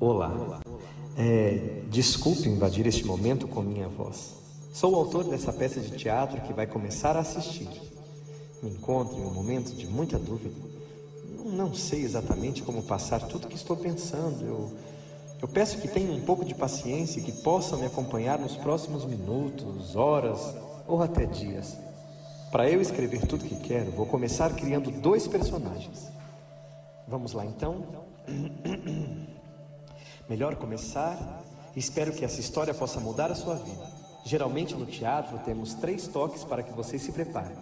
Olá. 0.00 0.62
É, 1.14 1.82
desculpe 1.90 2.48
invadir 2.48 2.86
este 2.86 3.04
momento 3.04 3.46
com 3.46 3.60
minha 3.60 3.86
voz. 3.86 4.34
Sou 4.72 4.94
o 4.94 4.96
autor 4.96 5.24
dessa 5.24 5.52
peça 5.52 5.78
de 5.78 5.90
teatro 5.90 6.40
que 6.40 6.54
vai 6.54 6.66
começar 6.66 7.16
a 7.16 7.20
assistir. 7.20 7.68
Me 8.62 8.70
encontro 8.70 9.18
em 9.18 9.26
um 9.26 9.30
momento 9.30 9.76
de 9.76 9.86
muita 9.86 10.18
dúvida. 10.18 10.56
Não 11.44 11.74
sei 11.74 12.02
exatamente 12.02 12.62
como 12.62 12.82
passar 12.82 13.20
tudo 13.28 13.44
o 13.44 13.48
que 13.48 13.56
estou 13.56 13.76
pensando. 13.76 14.42
Eu, 14.42 14.72
eu 15.42 15.46
peço 15.46 15.76
que 15.76 15.86
tenham 15.86 16.14
um 16.14 16.22
pouco 16.22 16.46
de 16.46 16.54
paciência 16.54 17.20
e 17.20 17.22
que 17.22 17.32
possam 17.32 17.78
me 17.78 17.84
acompanhar 17.84 18.38
nos 18.38 18.56
próximos 18.56 19.04
minutos, 19.04 19.96
horas 19.96 20.56
ou 20.88 21.02
até 21.02 21.26
dias. 21.26 21.76
Para 22.50 22.70
eu 22.70 22.80
escrever 22.80 23.26
tudo 23.26 23.44
que 23.44 23.56
quero, 23.56 23.90
vou 23.90 24.06
começar 24.06 24.50
criando 24.54 24.90
dois 24.90 25.28
personagens. 25.28 26.10
Vamos 27.06 27.34
lá 27.34 27.44
então? 27.44 27.84
Melhor 30.30 30.54
começar. 30.54 31.42
Espero 31.74 32.12
que 32.12 32.24
essa 32.24 32.38
história 32.38 32.72
possa 32.72 33.00
mudar 33.00 33.32
a 33.32 33.34
sua 33.34 33.56
vida. 33.56 33.84
Geralmente 34.24 34.76
no 34.76 34.86
teatro 34.86 35.36
temos 35.40 35.74
três 35.74 36.06
toques 36.06 36.44
para 36.44 36.62
que 36.62 36.72
você 36.72 37.00
se 37.00 37.10
prepare. 37.10 37.52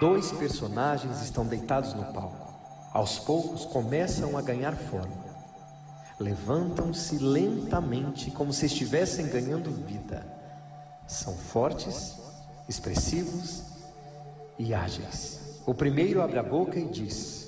Dois 0.00 0.32
personagens 0.32 1.22
estão 1.22 1.46
deitados 1.46 1.94
no 1.94 2.04
palco. 2.12 2.52
Aos 2.92 3.20
poucos 3.20 3.64
começam 3.64 4.36
a 4.36 4.42
ganhar 4.42 4.74
forma. 4.74 5.30
Levantam-se 6.18 7.16
lentamente 7.18 8.32
como 8.32 8.52
se 8.52 8.66
estivessem 8.66 9.28
ganhando 9.28 9.70
vida. 9.86 10.26
São 11.06 11.36
fortes, 11.36 12.18
expressivos 12.68 13.62
e 14.58 14.74
ágeis. 14.74 15.39
O 15.70 15.74
primeiro 15.74 16.20
abre 16.20 16.36
a 16.36 16.42
boca 16.42 16.80
e 16.80 16.84
diz: 16.84 17.39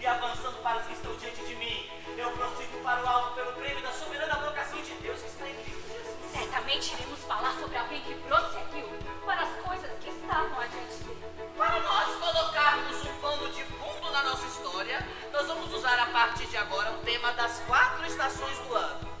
e 0.00 0.06
avançando 0.06 0.62
para 0.62 0.80
as 0.80 0.86
que 0.86 0.92
estão 0.92 1.14
diante 1.16 1.44
de 1.44 1.54
mim, 1.56 1.90
eu 2.16 2.30
prossigo 2.32 2.78
para 2.82 3.02
o 3.02 3.08
alto 3.08 3.34
pelo 3.34 3.52
prêmio 3.52 3.82
da 3.82 3.92
soberana 3.92 4.34
vocação 4.36 4.80
de 4.82 4.92
Deus 4.94 5.20
que 5.20 5.28
está 5.28 5.48
em 5.48 5.54
Cristo 5.54 5.82
Jesus. 5.88 6.32
Certamente 6.32 6.94
iremos 6.94 7.20
falar 7.24 7.54
sobre 7.58 7.76
alguém 7.76 8.02
que 8.02 8.14
prosseguiu 8.14 8.88
para 9.24 9.42
as 9.42 9.50
coisas 9.64 9.90
que 10.00 10.10
estavam 10.10 10.60
adiante 10.60 10.96
dele. 11.04 11.24
Para 11.56 11.80
nós 11.80 12.14
colocarmos 12.16 13.04
um 13.04 13.20
pano 13.20 13.48
de 13.52 13.64
fundo 13.64 14.10
na 14.12 14.22
nossa 14.22 14.46
história, 14.46 15.06
nós 15.32 15.46
vamos 15.46 15.72
usar 15.72 15.98
a 15.98 16.06
partir 16.06 16.46
de 16.46 16.56
agora 16.56 16.92
o 16.92 16.98
tema 16.98 17.32
das 17.32 17.58
quatro 17.66 18.04
estações 18.06 18.58
do 18.58 18.74
ano. 18.74 19.16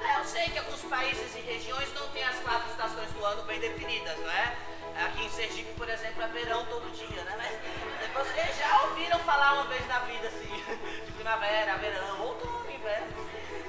É, 0.00 0.20
Eu 0.20 0.24
sei 0.24 0.48
que 0.50 0.58
alguns 0.58 0.82
países 0.82 1.34
e 1.34 1.40
regiões 1.40 1.92
não 1.94 2.08
têm 2.10 2.24
as 2.24 2.38
quatro 2.40 2.70
estações 2.70 3.10
do 3.10 3.24
ano 3.24 3.42
bem 3.42 3.58
definidas, 3.58 4.16
não 4.18 4.30
é? 4.30 4.56
Aqui 5.04 5.24
em 5.24 5.28
Sergipe, 5.28 5.72
por 5.74 5.88
exemplo, 5.88 6.22
é 6.22 6.28
verão 6.28 6.64
todo 6.66 6.90
dia, 6.92 7.22
né? 7.24 7.34
Mas 7.36 7.95
vocês 8.16 8.56
já 8.56 8.82
ouviram 8.82 9.18
falar 9.20 9.52
uma 9.54 9.64
vez 9.64 9.86
na 9.86 9.98
vida, 10.00 10.28
assim, 10.28 10.48
de 11.04 11.12
primavera, 11.12 11.76
verão, 11.76 12.20
outono, 12.22 12.70
inverno. 12.70 13.14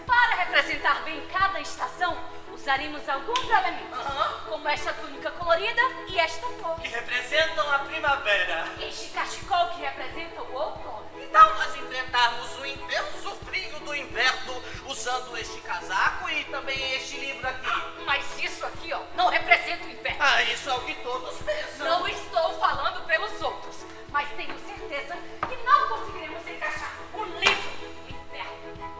Para 0.05 0.35
representar 0.35 1.03
bem 1.03 1.25
cada 1.27 1.59
estação, 1.59 2.17
usaremos 2.53 3.07
alguns 3.09 3.49
elementos, 3.49 3.99
como 4.47 4.67
esta 4.69 4.93
túnica 4.93 5.31
colorida 5.31 5.81
e 6.07 6.19
esta 6.19 6.47
cor. 6.61 6.79
Que 6.79 6.87
representam 6.87 7.71
a 7.71 7.79
primavera. 7.79 8.65
Este 8.79 9.09
cachecol 9.09 9.67
que 9.69 9.81
representa 9.81 10.41
o 10.41 10.53
outono. 10.53 11.07
Então 11.19 11.53
nós 11.55 11.75
enfrentarmos 11.75 12.57
o 12.59 12.65
intenso 12.65 13.35
frio 13.45 13.79
do 13.79 13.95
inverno 13.95 14.63
usando 14.85 15.37
este 15.37 15.59
casaco 15.61 16.29
e 16.29 16.45
também 16.45 16.93
este 16.93 17.17
livro 17.17 17.47
aqui. 17.47 18.03
Mas 18.05 18.43
isso 18.43 18.65
aqui, 18.65 18.93
ó, 18.93 19.01
não 19.15 19.27
representa 19.27 19.85
o 19.85 19.89
inverno. 19.89 20.17
Ah, 20.19 20.43
isso 20.43 20.69
é 20.69 20.73
o 20.73 20.81
que 20.81 20.95
todos 20.95 21.37
pensam. 21.39 21.85
Não 21.85 22.07
estou 22.07 22.59
falando 22.59 23.05
pelos 23.05 23.41
outros, 23.41 23.77
mas 24.17 24.29
tenho 24.29 24.57
certeza 24.57 25.15
que 25.47 25.55
não 25.57 25.89
conseguiremos 25.89 26.47
encaixar 26.47 26.91
o 27.13 27.23
livro 27.23 27.69
no 28.01 28.09
inverno. 28.09 28.97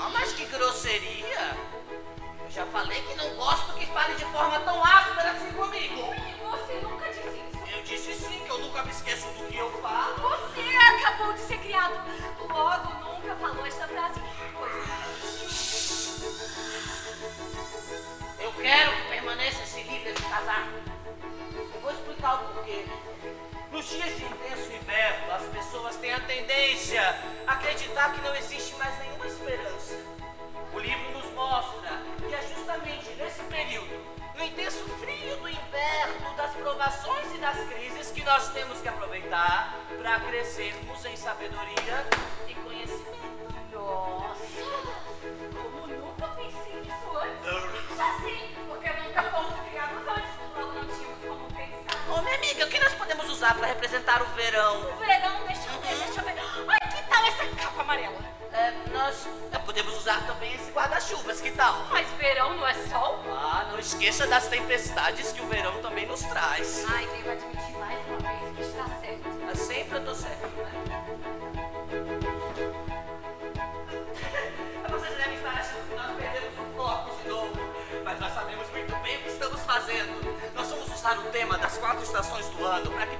Ah, 0.00 0.10
mas 0.12 0.32
que 0.32 0.44
grosseria! 0.46 1.56
Eu 2.44 2.50
já 2.50 2.66
falei 2.66 3.00
que 3.02 3.14
não 3.14 3.36
gosto 3.36 3.72
que 3.74 3.86
fale 3.86 4.16
de 4.16 4.24
forma 4.24 4.58
tão 4.58 4.84
áspera 4.84 5.30
assim 5.30 5.52
comigo. 5.52 6.12
E 6.12 6.44
você 6.44 6.72
nunca 6.82 7.06
disse 7.06 7.40
isso. 7.40 7.72
Eu 7.72 7.82
disse 7.84 8.14
sim, 8.14 8.44
que 8.44 8.50
eu 8.50 8.58
nunca 8.58 8.82
me 8.82 8.90
esqueço 8.90 9.28
do 9.28 9.46
que 9.46 9.58
eu 9.58 9.70
falo. 9.80 10.16
Você 10.16 10.76
acabou 10.76 11.32
de 11.32 11.40
ser 11.42 11.58
criado. 11.58 11.94
Logo, 12.48 12.94
nunca 13.04 13.36
falou 13.36 13.64
esta 13.64 13.86
frase. 13.86 14.20
Pois 14.58 14.72
Eu 18.40 18.52
quero 18.54 18.90
que 18.90 19.05
tendência 26.36 27.02
a 27.46 27.52
acreditar 27.54 28.12
que 28.12 28.20
não 28.20 28.34
existe 28.36 28.74
mais 28.74 28.98
nenhuma 28.98 29.26
esperança. 29.26 29.96
O 30.74 30.78
livro 30.78 31.10
nos 31.12 31.32
mostra 31.32 31.90
que 32.18 32.34
é 32.34 32.42
justamente 32.54 33.08
nesse 33.14 33.42
período, 33.44 34.04
no 34.34 34.44
intenso 34.44 34.84
frio 34.98 35.36
do 35.38 35.48
inverno, 35.48 36.36
das 36.36 36.50
provações 36.52 37.34
e 37.34 37.38
das 37.38 37.56
crises, 37.70 38.10
que 38.10 38.22
nós 38.22 38.50
temos 38.50 38.80
que 38.80 38.88
aproveitar 38.88 39.74
para 40.02 40.20
crescermos 40.20 41.04
em 41.06 41.16
sabedoria 41.16 42.06
e 42.46 42.54
conhecimento. 42.54 43.46
Nossa, 43.72 44.36
como 45.54 45.86
nunca 45.86 46.28
pensei 46.28 46.80
nisso 46.82 47.16
antes. 47.16 47.96
Já 47.96 48.20
sei, 48.20 48.56
porque 48.68 48.90
nunca 48.90 49.22
fomos 49.30 49.60
criados 49.70 50.08
antes. 50.08 50.30
Logo 50.54 50.72
não 50.72 50.86
tínhamos 50.86 51.24
como 51.26 51.46
pensar. 51.54 52.10
Ô, 52.10 52.22
minha 52.22 52.36
amiga, 52.36 52.66
o 52.66 52.68
que 52.68 52.78
nós 52.78 52.92
podemos 52.94 53.28
usar 53.30 53.54
para 53.54 53.68
representar 53.68 54.20
o 54.20 54.26
verão? 54.34 54.80
O 54.80 54.96
verão, 54.96 55.45
nós 59.06 59.28
podemos 59.64 59.96
usar 59.98 60.26
também 60.26 60.52
esse 60.54 60.72
guarda-chuvas, 60.72 61.40
que 61.40 61.52
tal? 61.52 61.86
Mas 61.90 62.08
verão 62.18 62.56
não 62.56 62.66
é 62.66 62.74
sol? 62.74 63.22
Ah, 63.30 63.68
não 63.70 63.78
esqueça 63.78 64.26
das 64.26 64.48
tempestades 64.48 65.30
que 65.30 65.40
o 65.40 65.46
verão 65.46 65.80
também 65.80 66.06
nos 66.06 66.22
traz. 66.22 66.84
Ai, 66.88 67.06
devo 67.06 67.30
admitir 67.30 67.78
mais 67.78 68.04
uma 68.08 68.18
vez 68.18 68.56
que 68.56 68.62
está 68.62 68.84
certo. 69.00 69.28
Mas 69.46 69.58
sempre 69.60 69.98
eu 69.98 70.04
tô 70.04 70.12
certo, 70.12 70.48
né? 70.56 70.72
Vocês 74.90 75.16
devem 75.16 75.36
estar 75.36 75.52
achando 75.52 75.88
que 75.88 75.94
nós 75.94 76.16
perdemos 76.16 76.58
o 76.58 76.76
foco 76.76 77.16
de 77.22 77.28
novo, 77.28 77.56
mas 78.04 78.18
nós 78.18 78.34
sabemos 78.34 78.68
muito 78.70 78.96
bem 79.04 79.18
o 79.18 79.22
que 79.22 79.28
estamos 79.28 79.60
fazendo. 79.60 80.36
Nós 80.52 80.68
vamos 80.68 80.92
usar 80.92 81.16
o 81.18 81.22
tema 81.30 81.56
das 81.58 81.78
quatro 81.78 82.02
estações 82.02 82.48
do 82.48 82.64
ano 82.64 82.90
para 82.90 83.06
que 83.06 83.15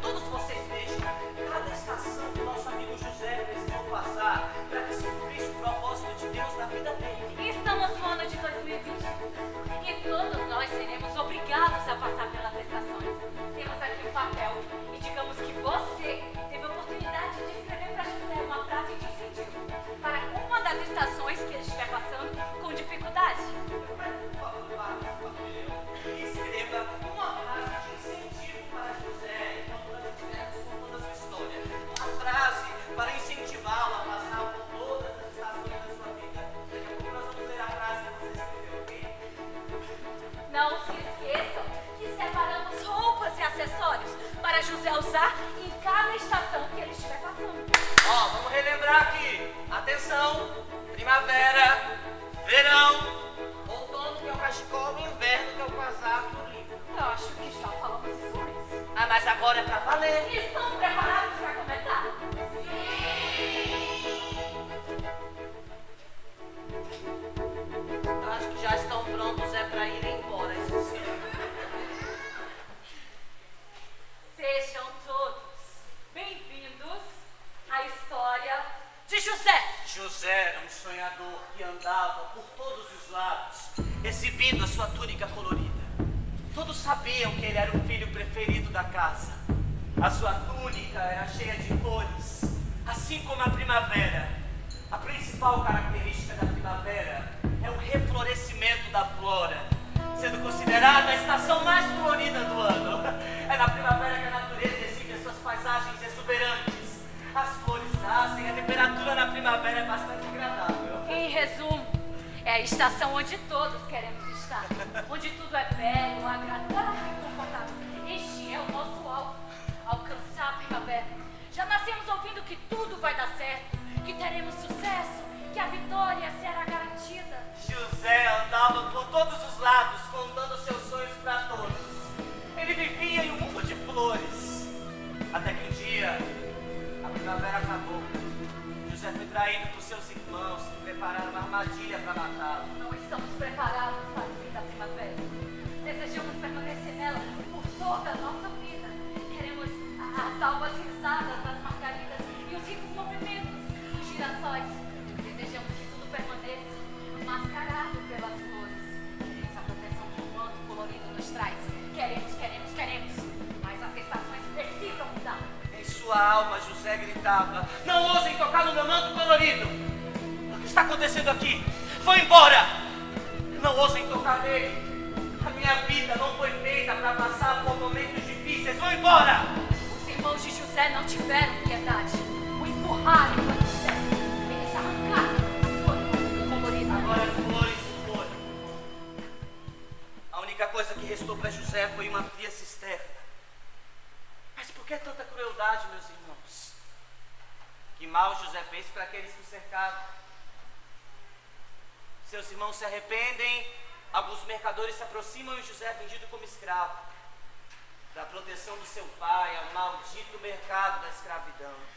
seu 208.96 209.04
pai 209.18 209.54
ao 209.58 209.74
maldito 209.74 210.38
mercado 210.38 211.02
da 211.02 211.08
escravidão. 211.10 211.95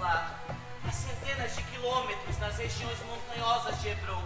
contemplado 0.00 0.34
a 0.88 0.90
centenas 0.90 1.54
de 1.54 1.62
quilômetros 1.64 2.38
nas 2.38 2.56
regiões 2.56 2.98
montanhosas 3.04 3.80
de 3.82 3.88
Hebron. 3.88 4.24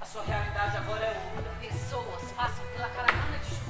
A 0.00 0.06
sua 0.06 0.24
realidade 0.24 0.78
agora 0.78 1.04
é 1.04 1.32
outra. 1.36 1.52
Pessoas 1.60 2.32
passam 2.32 2.64
pela 2.74 2.88
caravana 2.88 3.38
de 3.38 3.61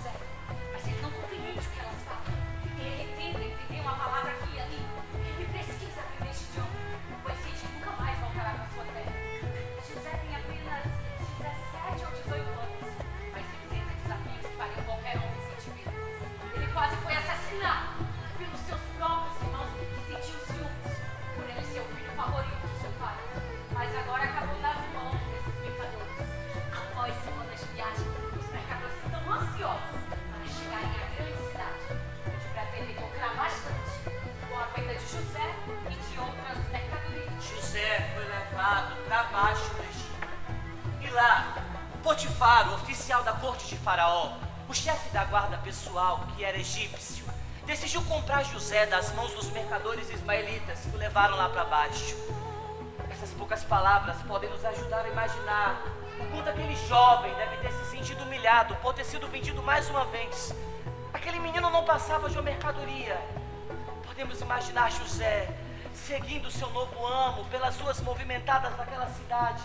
Potifar, 42.23 42.71
o 42.71 42.75
oficial 42.75 43.25
da 43.25 43.33
corte 43.33 43.67
de 43.67 43.77
Faraó, 43.79 44.35
o 44.69 44.73
chefe 44.73 45.11
da 45.11 45.25
guarda 45.25 45.59
pessoal, 45.59 46.21
que 46.37 46.45
era 46.45 46.57
egípcio, 46.57 47.25
decidiu 47.67 48.01
comprar 48.05 48.45
José 48.45 48.87
das 48.87 49.13
mãos 49.15 49.33
dos 49.33 49.51
mercadores 49.51 50.09
ismaelitas 50.09 50.79
que 50.83 50.95
o 50.95 50.99
levaram 51.01 51.35
lá 51.35 51.49
para 51.49 51.65
baixo. 51.65 52.15
Essas 53.11 53.31
poucas 53.31 53.65
palavras 53.65 54.17
podem 54.23 54.49
nos 54.51 54.65
ajudar 54.65 55.05
a 55.05 55.09
imaginar 55.09 55.83
o 56.21 56.31
quanto 56.31 56.49
aquele 56.49 56.77
jovem 56.87 57.35
deve 57.35 57.57
ter 57.57 57.73
se 57.73 57.91
sentido 57.91 58.23
humilhado 58.23 58.77
por 58.77 58.95
ter 58.95 59.05
sido 59.05 59.27
vendido 59.27 59.61
mais 59.61 59.91
uma 59.91 60.05
vez. 60.05 60.55
Aquele 61.13 61.41
menino 61.41 61.71
não 61.71 61.85
passava 61.85 62.31
de 62.31 62.37
uma 62.37 62.43
mercadoria. 62.43 63.21
Podemos 64.07 64.41
imaginar 64.41 64.93
José 64.93 65.49
seguindo 65.93 66.53
seu 66.53 66.71
novo 66.71 67.05
amo 67.05 67.45
pelas 67.47 67.81
ruas 67.81 68.01
movimentadas 68.01 68.77
daquela 68.77 69.09
cidade 69.09 69.63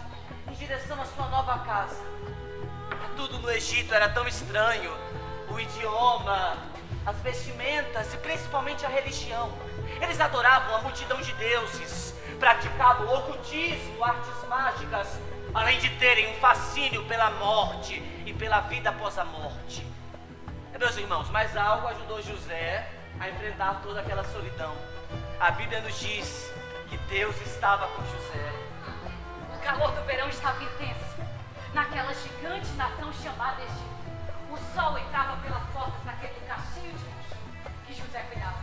em 0.47 0.53
direção 0.53 0.99
à 0.99 1.05
sua 1.05 1.27
nova 1.27 1.59
casa. 1.59 2.03
Tudo 3.15 3.39
no 3.39 3.49
Egito 3.49 3.93
era 3.93 4.09
tão 4.09 4.27
estranho. 4.27 4.91
O 5.49 5.59
idioma, 5.59 6.57
as 7.05 7.15
vestimentas 7.21 8.13
e 8.13 8.17
principalmente 8.17 8.85
a 8.85 8.89
religião. 8.89 9.51
Eles 10.01 10.19
adoravam 10.19 10.75
a 10.75 10.81
multidão 10.81 11.21
de 11.21 11.31
deuses, 11.33 12.13
praticavam 12.39 13.11
ocultismo, 13.13 14.03
artes 14.03 14.47
mágicas, 14.49 15.07
além 15.53 15.79
de 15.79 15.89
terem 15.97 16.29
um 16.29 16.39
fascínio 16.39 17.03
pela 17.05 17.31
morte 17.31 18.01
e 18.25 18.33
pela 18.33 18.59
vida 18.61 18.89
após 18.89 19.17
a 19.17 19.25
morte. 19.25 19.87
É, 20.73 20.77
meus 20.77 20.97
irmãos, 20.97 21.29
mas 21.29 21.55
algo 21.55 21.87
ajudou 21.87 22.21
José 22.21 22.87
a 23.19 23.29
enfrentar 23.29 23.81
toda 23.81 24.01
aquela 24.01 24.23
solidão. 24.25 24.75
A 25.39 25.51
Bíblia 25.51 25.81
nos 25.81 25.97
diz 25.99 26.53
que 26.89 26.97
Deus 27.09 27.35
estava 27.41 27.87
com 27.87 28.03
José. 28.03 28.51
O 29.55 29.59
calor 29.63 29.91
do 29.91 30.03
verão 30.05 30.27
estava 30.29 30.61
intenso 30.63 31.06
naquela 31.73 32.13
gigante 32.13 32.71
nação 32.73 33.11
chamada 33.13 33.61
Egito. 33.61 33.97
O 34.49 34.57
sol 34.75 34.97
entrava 34.97 35.37
pelas 35.41 35.63
portas 35.71 36.03
daquele 36.05 36.39
caixinho 36.47 36.93
de 36.97 37.05
luxo 37.05 37.35
que 37.85 37.93
José 37.93 38.19
cuidava. 38.31 38.56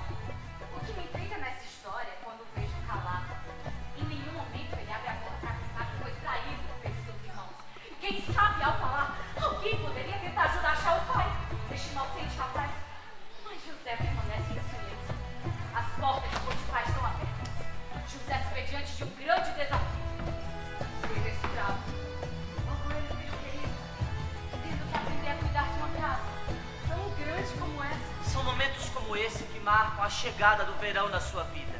a 30.04 30.10
chegada 30.10 30.64
do 30.64 30.74
verão 30.74 31.08
na 31.08 31.18
sua 31.18 31.44
vida. 31.44 31.72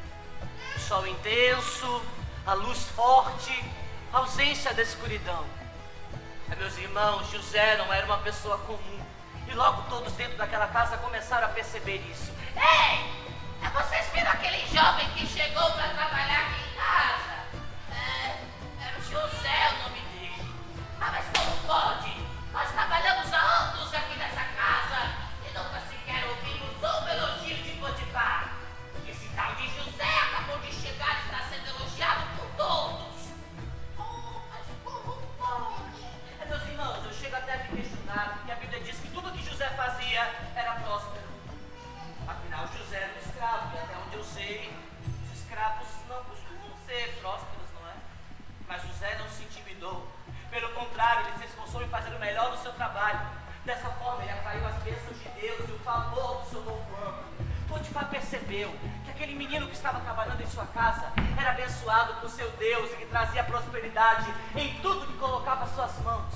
O 0.74 0.78
sol 0.80 1.06
intenso, 1.06 2.02
a 2.46 2.54
luz 2.54 2.88
forte, 2.88 3.52
a 4.10 4.18
ausência 4.18 4.72
da 4.72 4.82
escuridão. 4.82 5.44
Meus 6.56 6.78
irmãos, 6.78 7.30
José 7.30 7.76
não 7.76 7.92
era 7.92 8.06
uma 8.06 8.18
pessoa 8.18 8.56
comum. 8.58 9.00
E 9.46 9.52
logo 9.52 9.82
todos 9.90 10.12
dentro 10.14 10.38
daquela 10.38 10.68
casa 10.68 10.96
começaram 10.98 11.46
a 11.46 11.50
perceber 11.50 11.98
isso. 12.10 12.32
Ei! 12.56 13.24
Tá 13.60 13.68
vocês 13.82 14.06
viram 14.14 14.30
aquele 14.30 14.66
jovem 14.68 15.06
que 15.10 15.26
chegou 15.26 15.70
para 15.72 15.88
trabalhar 15.88 16.46
aqui 16.46 16.62
em 16.62 16.74
casa? 16.76 17.34
É, 17.92 18.86
era 18.86 18.98
o 18.98 19.02
José 19.02 19.74
o 19.74 19.82
nome 19.82 20.00
dele. 20.00 20.54
Ah, 20.98 21.12
mas 21.12 21.26
como 21.36 21.56
pode? 21.66 22.16
Nós 22.52 22.70
trabalhamos 22.70 23.23
prosperidade 63.94 64.34
em 64.56 64.74
tudo 64.82 65.06
que 65.06 65.18
colocava 65.18 65.66
suas 65.68 65.96
mãos. 66.00 66.34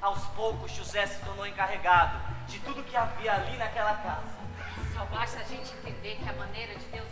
Aos 0.00 0.24
poucos, 0.28 0.72
José 0.72 1.06
se 1.06 1.22
tornou 1.22 1.46
encarregado 1.46 2.18
de 2.46 2.58
tudo 2.60 2.82
que 2.82 2.96
havia 2.96 3.34
ali 3.34 3.56
naquela 3.56 3.94
casa. 3.96 4.34
Só 4.92 5.04
basta 5.06 5.40
a 5.40 5.44
gente 5.44 5.72
entender 5.74 6.16
que 6.16 6.28
a 6.28 6.32
maneira 6.32 6.74
de 6.74 6.84
Deus 6.86 7.03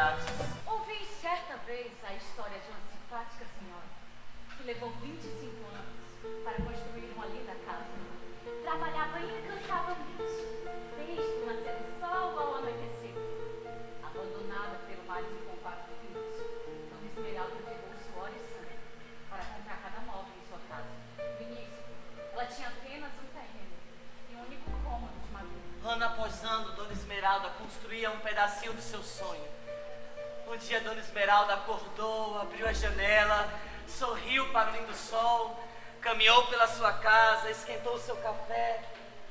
Ouvi 0.00 1.04
certa 1.20 1.58
vez 1.66 1.92
a 2.08 2.14
história 2.14 2.58
de 2.58 2.70
uma 2.72 2.80
simpática 2.88 3.44
senhora 3.44 3.84
que 4.56 4.62
levou 4.62 4.88
25 4.92 5.44
anos 5.76 6.42
para 6.42 6.54
construir 6.64 7.12
uma 7.14 7.26
linda 7.26 7.52
casa. 7.68 7.84
Trabalhava 8.64 9.20
incansavelmente, 9.20 10.56
desde 10.96 11.20
o 11.20 11.44
nascer 11.44 11.76
do 11.84 12.00
sol 12.00 12.32
ao 12.32 12.54
anoitecer. 12.56 13.12
Abandonada 14.02 14.80
pelo 14.88 15.04
marido 15.04 15.44
com 15.44 15.56
quatro 15.60 15.92
filhos, 16.00 16.32
Dona 16.88 17.04
Esmeralda 17.04 17.56
pegou 17.56 17.92
suor 18.00 18.30
e 18.32 18.40
sangue 18.56 18.80
para 19.28 19.44
comprar 19.52 19.82
cada 19.82 20.00
móvel 20.00 20.32
em 20.32 20.48
sua 20.48 20.60
casa. 20.64 20.88
No 21.18 21.42
início, 21.44 21.84
ela 22.32 22.46
tinha 22.46 22.68
apenas 22.68 23.12
um 23.20 23.28
terreno 23.36 23.76
e 24.30 24.34
um 24.34 24.46
único 24.46 24.70
cômodo 24.82 25.12
de 25.20 25.30
madeira. 25.30 25.60
Ano 25.84 26.04
após 26.06 26.42
ano, 26.42 26.72
Dona 26.72 26.92
Esmeralda 26.94 27.50
construía 27.50 28.10
um 28.10 28.20
pedacinho 28.20 28.72
do 28.72 28.80
seu 28.80 29.02
sonho. 29.02 29.59
Um 30.50 30.56
dia, 30.56 30.80
Dona 30.80 30.98
Esmeralda 30.98 31.54
acordou, 31.54 32.40
abriu 32.40 32.66
a 32.66 32.72
janela, 32.72 33.48
sorriu 33.86 34.50
para 34.50 34.72
o 34.72 34.74
lindo 34.74 34.92
sol, 34.96 35.56
caminhou 36.00 36.44
pela 36.48 36.66
sua 36.66 36.92
casa, 36.94 37.48
esquentou 37.52 37.94
o 37.94 38.00
seu 38.00 38.16
café 38.16 38.82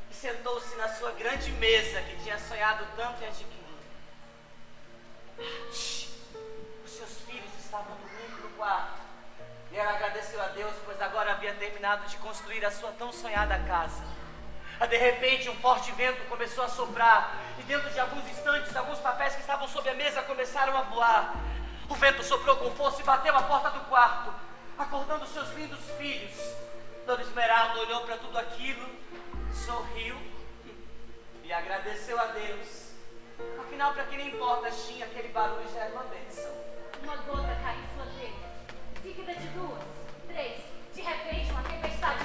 e 0.09 0.13
sentou-se 0.13 0.73
na 0.77 0.87
sua 0.87 1.11
grande 1.11 1.51
mesa 1.51 2.01
que 2.03 2.23
tinha 2.23 2.39
sonhado 2.39 2.87
tanto 2.95 3.21
em 3.21 3.27
adquirir. 3.27 3.49
Os 6.85 6.89
seus 6.89 7.19
filhos 7.27 7.51
estavam 7.65 7.97
dormindo 7.97 8.41
no 8.41 8.49
quarto. 8.51 9.01
E 9.73 9.77
ela 9.77 9.95
agradeceu 9.95 10.41
a 10.41 10.47
Deus, 10.47 10.73
pois 10.85 11.01
agora 11.01 11.33
havia 11.33 11.53
terminado 11.55 12.07
de 12.07 12.15
construir 12.19 12.65
a 12.65 12.71
sua 12.71 12.93
tão 12.93 13.11
sonhada 13.11 13.59
casa. 13.67 14.01
Ah, 14.79 14.85
De 14.85 14.97
repente, 14.97 15.49
um 15.49 15.55
forte 15.55 15.91
vento 15.91 16.23
começou 16.29 16.63
a 16.63 16.69
soprar, 16.69 17.35
e 17.59 17.63
dentro 17.63 17.89
de 17.89 17.99
alguns 17.99 18.25
instantes, 18.29 18.73
alguns 18.75 18.99
papéis 18.99 19.35
que 19.35 19.41
estavam 19.41 19.67
sobre 19.67 19.89
a 19.89 19.93
mesa 19.93 20.21
começaram 20.21 20.77
a 20.77 20.81
voar. 20.83 21.35
O 21.89 21.95
vento 21.95 22.23
soprou 22.23 22.55
com 22.55 22.71
força 22.71 23.01
e 23.01 23.03
bateu 23.03 23.35
a 23.35 23.43
porta 23.43 23.71
do 23.71 23.81
quarto, 23.89 24.33
acordando 24.77 25.27
seus 25.27 25.49
lindos 25.49 25.79
filhos. 25.97 26.33
Dona 27.05 27.21
Esmeralda 27.23 27.79
olhou 27.79 28.01
para 28.01 28.17
tudo 28.17 28.37
aquilo, 28.37 28.87
sorriu 29.65 30.15
e 31.43 31.51
agradeceu 31.51 32.17
a 32.17 32.25
Deus. 32.27 32.93
Afinal, 33.59 33.93
para 33.93 34.05
quem 34.05 34.27
importa, 34.27 34.71
tinha 34.71 35.05
aquele 35.05 35.29
barulho 35.29 35.67
já 35.73 35.81
era 35.81 35.93
uma 35.93 36.03
bênção. 36.03 36.51
Uma 37.03 37.17
gota 37.17 37.55
caiu 37.63 37.83
sua 37.95 38.05
telha, 38.17 38.33
seguida 39.01 39.33
de 39.33 39.47
duas, 39.47 39.83
três. 40.27 40.61
De 40.93 41.01
repente, 41.01 41.51
uma 41.51 41.63
tempestade 41.63 42.23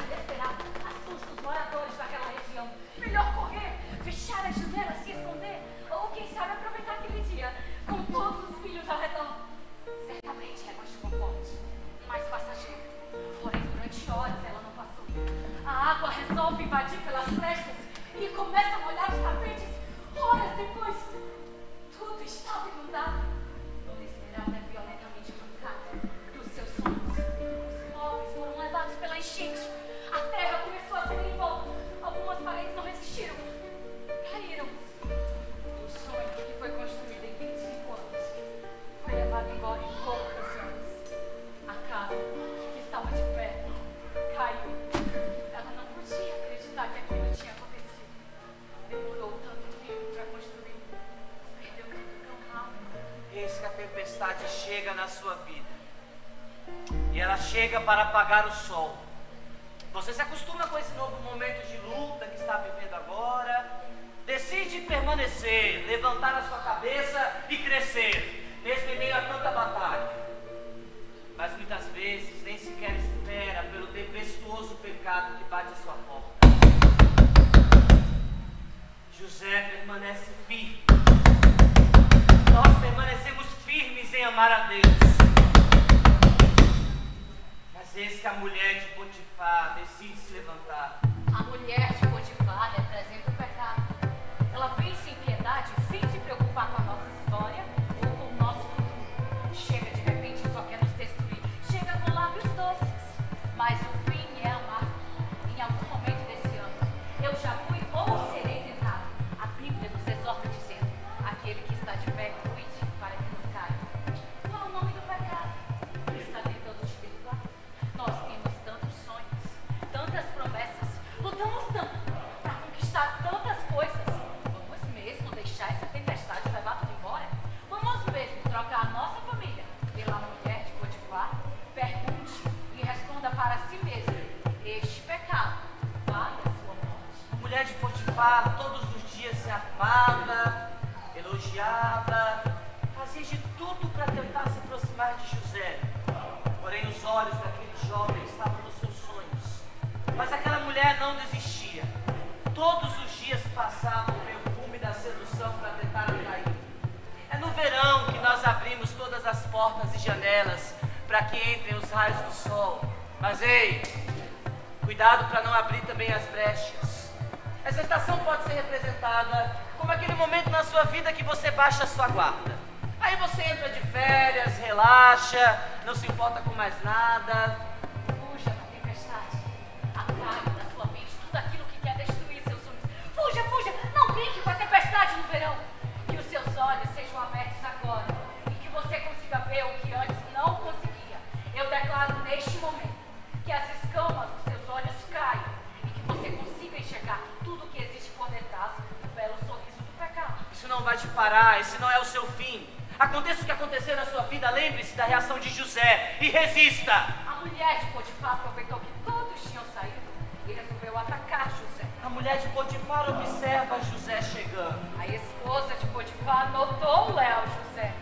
não 200.75 200.83
vai 200.83 200.97
te 200.97 201.07
parar, 201.09 201.61
esse 201.61 201.81
não 201.81 201.89
é 201.89 202.01
o 202.01 202.05
seu 202.05 202.27
fim. 202.33 202.67
Aconteça 202.99 203.43
o 203.43 203.45
que 203.45 203.53
acontecer 203.53 203.95
na 203.95 204.05
sua 204.07 204.23
vida, 204.23 204.51
lembre-se 204.51 204.97
da 204.97 205.05
reação 205.05 205.39
de 205.39 205.49
José 205.49 206.17
e 206.21 206.29
resista. 206.29 206.93
A 206.93 207.37
mulher 207.45 207.79
de 207.79 207.87
Potifar 207.93 208.33
aproveitou 208.33 208.81
que 208.81 208.93
todos 209.05 209.41
tinham 209.49 209.63
saído 209.73 210.11
e 210.49 210.53
resolveu 210.53 210.99
atacar 210.99 211.49
José. 211.51 211.85
A 212.05 212.09
mulher 212.09 212.39
de 212.39 212.49
Potifar 212.49 213.09
observa 213.09 213.81
José 213.85 214.21
chegando. 214.23 214.81
A 214.99 215.07
esposa 215.07 215.75
de 215.77 215.87
Potifar 215.87 216.51
notou 216.51 217.11
o 217.11 217.15
leal 217.15 217.45
José. 217.47 217.93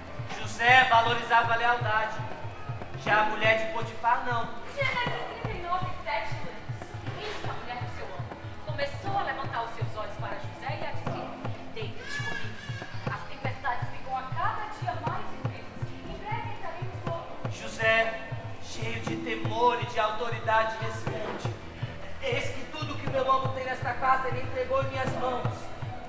José 0.40 0.84
valorizava 0.84 1.52
a 1.52 1.56
lealdade. 1.56 2.16
Já 3.04 3.20
a 3.20 3.24
mulher 3.24 3.66
de 3.66 3.72
Potifar 3.74 4.24
não. 4.24 4.48
Gênesis 4.74 5.42
39, 5.42 5.86
7 6.04 6.34
lemos. 6.46 7.50
A 7.50 7.52
mulher 7.52 7.82
do 7.82 7.96
seu 7.96 8.06
amo 8.06 8.36
começou 8.64 9.18
a 9.18 9.22
levantar 9.24 9.41
temor 19.62 19.78
e 19.80 19.86
de 19.86 20.00
autoridade 20.00 20.76
responde: 20.80 21.54
Eis 22.20 22.50
que 22.50 22.64
tudo 22.72 22.96
que 22.96 23.08
meu 23.10 23.30
amo 23.30 23.48
tem 23.54 23.64
nesta 23.64 23.94
casa 23.94 24.28
ele 24.28 24.42
entregou 24.42 24.82
em 24.82 24.88
minhas 24.88 25.12
mãos, 25.20 25.46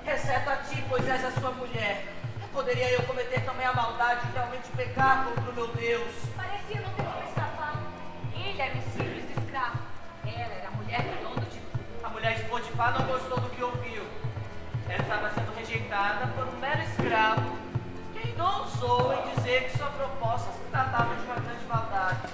exceto 0.04 0.50
a 0.50 0.56
ti, 0.56 0.84
pois 0.88 1.08
és 1.08 1.24
a 1.24 1.30
sua 1.30 1.52
mulher. 1.52 2.04
Poderia 2.52 2.90
eu 2.90 3.02
cometer 3.02 3.44
também 3.44 3.66
a 3.66 3.72
maldade 3.72 4.28
e 4.28 4.32
realmente 4.32 4.68
pecar 4.76 5.24
contra 5.24 5.50
o 5.50 5.54
meu 5.54 5.68
Deus? 5.68 6.12
Parecia 6.36 6.80
não 6.80 6.90
ter 6.94 7.02
como 7.02 7.28
escapar. 7.28 7.82
Ele 8.32 8.62
era 8.62 8.76
um 8.76 8.82
simples 8.82 9.24
escravo. 9.36 9.78
Ela 10.24 10.54
era 10.54 10.68
a 10.68 10.70
mulher 10.70 11.02
do 11.02 11.22
dono 11.22 11.46
de 11.46 11.58
tudo. 11.58 11.84
A 12.04 12.08
mulher 12.10 12.36
de 12.36 12.44
Potifar 12.44 12.96
não 12.96 13.06
gostou 13.06 13.40
do 13.40 13.50
que 13.50 13.62
ouviu. 13.62 14.04
Ela 14.88 15.02
estava 15.02 15.30
sendo 15.30 15.52
rejeitada 15.56 16.28
por 16.28 16.46
um 16.46 16.58
mero 16.58 16.82
escravo 16.82 17.56
Quem 18.12 18.34
não 18.36 18.60
ousou 18.60 19.12
em 19.14 19.34
dizer 19.34 19.64
que 19.64 19.78
sua 19.78 19.88
proposta 19.88 20.52
se 20.52 20.60
tratava 20.70 21.16
de 21.16 21.24
uma 21.24 21.34
grande 21.34 21.64
maldade. 21.66 22.33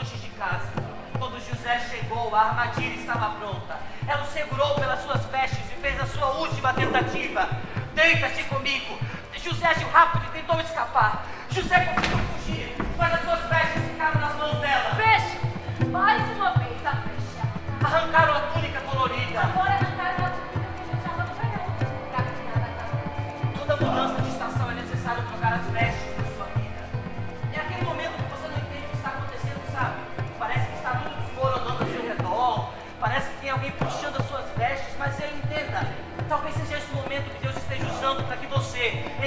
chegou, 2.11 2.35
a 2.35 2.41
armadilha 2.41 2.95
estava 2.95 3.29
pronta. 3.39 3.79
Ela 4.05 4.23
o 4.23 4.27
segurou 4.27 4.75
pelas 4.75 5.01
suas 5.03 5.23
vestes 5.25 5.59
e 5.71 5.81
fez 5.81 5.99
a 5.99 6.05
sua 6.05 6.27
última 6.31 6.73
tentativa. 6.73 7.47
Deita-te 7.95 8.43
comigo. 8.43 8.99
José 9.37 9.67
agiu 9.67 9.89
rápido 9.89 10.25
e 10.27 10.39
tentou 10.39 10.59
escapar. 10.59 11.25
José 11.49 11.79
conseguiu 11.79 12.19
fugir, 12.19 12.75
mas 12.97 13.13
as 13.13 13.21
suas 13.21 13.39
vestes 13.49 13.83
ficaram 13.89 14.21
nas 14.21 14.35
mãos 14.35 14.59
dela. 14.59 14.95
Feche! 14.95 15.87
Mais 15.87 16.21
uma 16.37 16.51
vez 16.51 16.85
a 16.85 16.91
fecha. 16.91 17.47
Arrancaram 17.83 18.35
a 18.35 18.39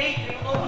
Ei, 0.05 0.13
tem 0.13 0.64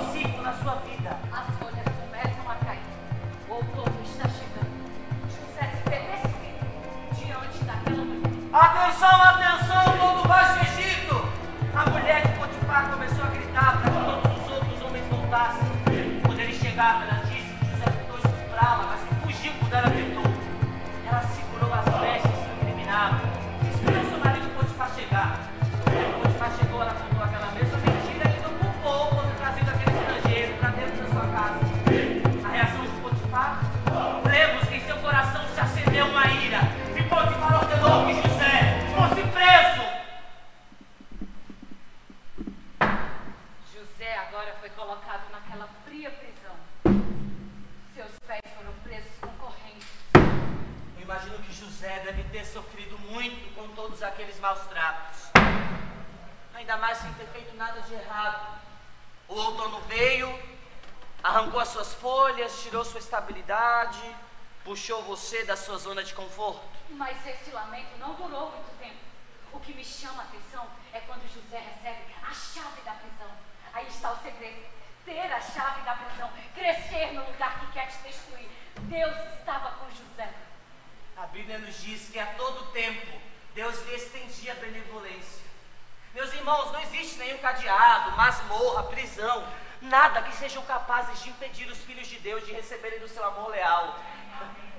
José 44.07 44.19
agora 44.19 44.55
foi 44.61 44.71
colocado 44.71 45.29
naquela 45.33 45.69
fria 45.85 46.09
prisão. 46.13 46.57
Seus 47.93 48.13
pés 48.21 48.41
foram 48.57 48.73
presos 48.85 49.11
com 49.21 49.29
correntes. 49.37 49.89
Eu 50.97 51.03
imagino 51.03 51.37
que 51.41 51.53
José 51.53 51.99
deve 52.05 52.23
ter 52.31 52.45
sofrido 52.45 52.97
muito 53.01 53.53
com 53.57 53.67
todos 53.75 54.05
aqueles 54.05 54.39
maus 54.39 54.61
tratos. 54.69 55.33
Ainda 56.55 56.77
mais 56.77 56.99
sem 56.99 57.13
ter 57.15 57.27
feito 57.27 57.57
nada 57.57 57.81
de 57.81 57.95
errado. 57.95 58.61
O 59.27 59.35
outono 59.35 59.81
veio, 59.89 60.29
arrancou 61.21 61.59
as 61.59 61.69
suas 61.69 61.93
folhas, 61.95 62.63
tirou 62.63 62.85
sua 62.85 63.01
estabilidade, 63.01 64.15
puxou 64.63 65.03
você 65.03 65.45
da 65.45 65.57
sua 65.57 65.79
zona 65.79 66.05
de 66.05 66.15
conforto. 66.15 66.63
Mas 66.91 67.27
esse 67.27 67.51
lamento 67.51 67.99
não 67.99 68.15
durou 68.15 68.53
muito 68.53 68.79
tempo. 68.79 69.01
O 69.53 69.59
que 69.59 69.75
me 69.75 69.85
chama 69.85 70.23
a 70.23 70.27
atenção 70.27 70.65
é 70.93 71.01
quando 71.01 71.27
José 71.29 71.59
recebe 71.59 72.15
a 72.23 72.33
chave 72.33 72.83
da 72.83 72.93
prisão 72.93 73.46
você, 73.85 74.33
ter 75.05 75.33
a 75.33 75.41
chave 75.41 75.83
da 75.83 75.95
prisão, 75.95 76.31
crescer 76.55 77.13
no 77.13 77.25
lugar 77.27 77.61
que 77.61 77.73
quer 77.73 77.89
te 77.89 77.99
destruir. 77.99 78.49
Deus 78.81 79.17
estava 79.39 79.71
com 79.73 79.91
José. 79.91 80.33
A 81.17 81.27
Bíblia 81.27 81.59
nos 81.59 81.81
diz 81.83 82.09
que 82.09 82.19
a 82.19 82.27
todo 82.35 82.73
tempo 82.73 83.21
Deus 83.55 83.81
lhe 83.87 83.95
estendia 83.95 84.55
benevolência. 84.55 85.45
Meus 86.15 86.33
irmãos, 86.33 86.73
não 86.73 86.81
existe 86.81 87.19
nenhum 87.19 87.39
cadeado, 87.39 88.13
masmorra, 88.13 88.85
prisão, 88.85 89.47
nada 89.83 90.23
que 90.23 90.35
sejam 90.35 90.65
capazes 90.65 91.23
de 91.23 91.31
impedir 91.31 91.69
os 91.71 91.79
filhos 91.79 92.07
de 92.07 92.19
Deus 92.19 92.45
de 92.47 92.53
receberem 92.53 92.99
do 92.99 93.09
seu 93.09 93.25
amor 93.25 93.51
leal. 93.51 93.99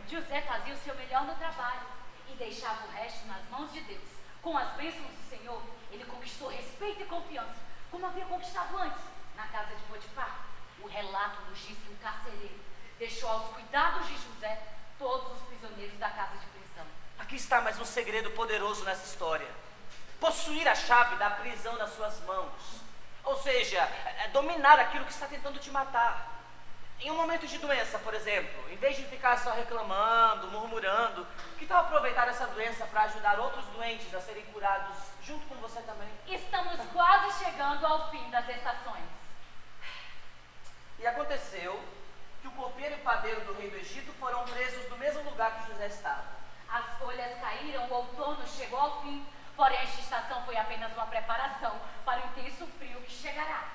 José 0.10 0.42
fazia 0.42 0.74
o 0.74 0.78
seu 0.78 0.96
melhor 0.96 1.24
no 1.24 1.36
trabalho 1.36 1.86
e 2.30 2.36
deixava 2.36 2.88
o 2.88 2.92
resto 2.92 3.28
nas 3.28 3.48
mãos 3.50 3.72
de 3.72 3.82
Deus. 3.82 4.10
Com 4.42 4.58
as 4.58 4.70
bênçãos 4.72 5.12
do 5.12 5.30
Senhor, 5.30 5.62
ele 5.92 6.06
conquistou 6.06 6.50
respeito 6.50 7.02
e 7.02 7.06
confiança, 7.06 7.56
como 7.98 8.06
havia 8.06 8.26
conquistado 8.26 8.78
antes 8.78 9.02
na 9.36 9.48
casa 9.48 9.76
de 9.76 9.82
Potifar. 9.84 10.46
O 10.84 10.88
relato 10.88 11.42
nos 11.50 11.58
diz 11.58 11.76
que 11.80 11.92
o 11.92 11.98
carcereiro 11.98 12.60
deixou 13.00 13.28
aos 13.28 13.50
cuidados 13.56 14.06
de 14.06 14.14
José 14.14 14.62
todos 15.00 15.36
os 15.36 15.48
prisioneiros 15.48 15.98
da 15.98 16.08
casa 16.12 16.38
de 16.38 16.46
prisão. 16.46 16.86
Aqui 17.18 17.38
está 17.38 17.60
mais 17.60 17.80
um 17.80 17.86
segredo 17.86 18.30
poderoso 18.32 18.86
nessa 18.86 19.04
história. 19.04 19.48
Possuir 20.20 20.68
a 20.68 20.76
chave 20.76 21.16
da 21.16 21.32
prisão 21.32 21.76
nas 21.78 21.90
suas 21.96 22.20
mãos. 22.22 22.82
Ou 23.24 23.36
seja, 23.42 23.80
é 23.80 24.28
dominar 24.28 24.80
aquilo 24.80 25.04
que 25.04 25.12
está 25.12 25.26
tentando 25.26 25.58
te 25.58 25.72
matar. 25.72 26.38
Em 27.00 27.10
um 27.10 27.16
momento 27.16 27.48
de 27.48 27.58
doença, 27.58 27.98
por 27.98 28.14
exemplo, 28.14 28.72
em 28.72 28.76
vez 28.76 28.96
de 28.96 29.06
ficar 29.06 29.40
só 29.40 29.54
reclamando, 29.54 30.52
murmurando, 30.52 31.26
que 31.58 31.66
tal 31.66 31.82
aproveitar 31.86 32.28
essa 32.28 32.46
doença 32.46 32.86
para 32.86 33.04
ajudar 33.04 33.40
outros 33.40 33.66
doentes 33.68 34.14
a 34.14 34.22
serem 34.22 34.46
curados 34.46 34.98
junto 35.28 35.46
com 35.48 35.56
você 35.56 35.82
também? 35.82 36.10
Estamos 36.26 36.80
quase 36.94 37.44
chegando 37.44 37.86
ao 37.86 38.10
fim 38.10 38.30
das 38.30 38.48
estações. 38.48 39.04
E 40.98 41.06
aconteceu 41.06 41.84
que 42.42 42.48
o 42.48 42.52
copeiro 42.52 42.96
e 42.96 43.00
o 43.00 43.04
padeiro 43.04 43.42
do 43.42 43.54
rei 43.54 43.70
do 43.70 43.76
Egito 43.76 44.14
foram 44.14 44.46
presos 44.46 44.90
no 44.90 44.98
mesmo 44.98 45.22
lugar 45.30 45.52
que 45.60 45.72
José 45.72 45.88
estava. 45.88 46.26
As 46.70 46.98
folhas 46.98 47.38
caíram, 47.42 47.88
o 47.88 47.94
outono 47.94 48.48
chegou 48.48 48.80
ao 48.80 49.02
fim, 49.02 49.28
porém 49.56 49.78
esta 49.80 50.00
estação 50.00 50.46
foi 50.46 50.56
apenas 50.56 50.94
uma 50.94 51.08
preparação 51.08 51.78
para 52.06 52.22
o 52.22 52.28
intenso 52.28 52.66
frio 52.80 53.02
que 53.02 53.12
chegará. 53.12 53.70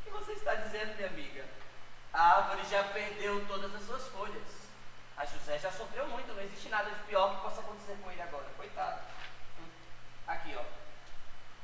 O 0.00 0.04
que 0.04 0.10
você 0.10 0.32
está 0.32 0.54
dizendo, 0.54 0.96
minha 0.96 1.08
amiga? 1.08 1.44
A 2.12 2.36
árvore 2.36 2.66
já 2.68 2.84
perdeu 2.84 3.46
todas 3.46 3.74
as 3.74 3.82
suas 3.82 4.08
folhas. 4.08 4.62
A 5.16 5.26
José 5.26 5.58
já 5.58 5.70
sofreu 5.70 6.08
muito, 6.08 6.32
não 6.32 6.42
existe 6.42 6.68
nada 6.68 6.90
de 6.90 7.02
pior 7.04 7.36
que 7.36 7.42
possa 7.42 7.60
acontecer 7.60 7.96
com 8.02 8.10
ele 8.10 8.22
agora. 8.22 8.46
Coitado. 8.56 9.11
Aqui, 10.42 10.56
ó. 10.56 10.64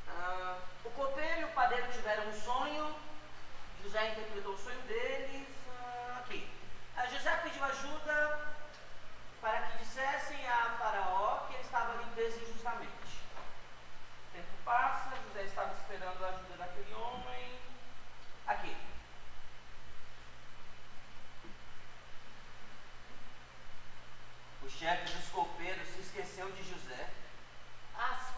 Ah, 0.09 0.57
o 0.85 0.91
copeiro 0.91 1.41
e 1.41 1.45
o 1.47 1.49
padeiro 1.49 1.91
tiveram 1.91 2.29
um 2.29 2.33
sonho. 2.33 2.95
José 3.83 4.11
interpretou 4.11 4.55
o 4.55 4.59
sonho 4.59 4.81
deles. 4.83 5.49
Ah, 5.69 6.19
aqui. 6.21 6.49
A 6.97 7.07
José 7.07 7.37
pediu 7.39 7.65
ajuda 7.65 8.55
para 9.41 9.63
que 9.63 9.79
dissessem 9.79 10.49
a 10.49 10.77
Faraó 10.79 11.49
que 11.49 11.55
ele 11.55 11.65
estava 11.65 11.95
ali 11.95 12.05
preso 12.15 12.39
injustamente. 12.39 13.19
O 14.29 14.33
tempo 14.33 14.47
passa, 14.65 15.17
José 15.27 15.43
estava 15.43 15.75
esperando 15.75 16.25
a 16.25 16.29
ajuda 16.29 16.57
daquele 16.59 16.95
homem. 16.95 17.59
Aqui. 18.47 18.77
O 24.63 24.71
chefe 24.71 25.13
dos 25.17 25.29
copeiros 25.31 25.89
se 25.89 26.01
esqueceu 26.01 26.53
de 26.53 26.63
José. 26.63 26.88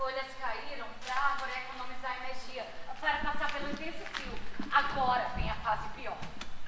As 0.00 0.06
folhas 0.06 0.26
caíram 0.40 0.86
para 1.04 1.14
a 1.14 1.26
árvore 1.32 1.50
economizar 1.58 2.16
energia, 2.24 2.66
para 3.02 3.18
passar 3.18 3.52
pelo 3.52 3.70
intenso 3.70 3.98
frio. 4.14 4.32
Agora 4.72 5.28
vem 5.36 5.50
a 5.50 5.54
fase 5.56 5.86
pior. 5.90 6.16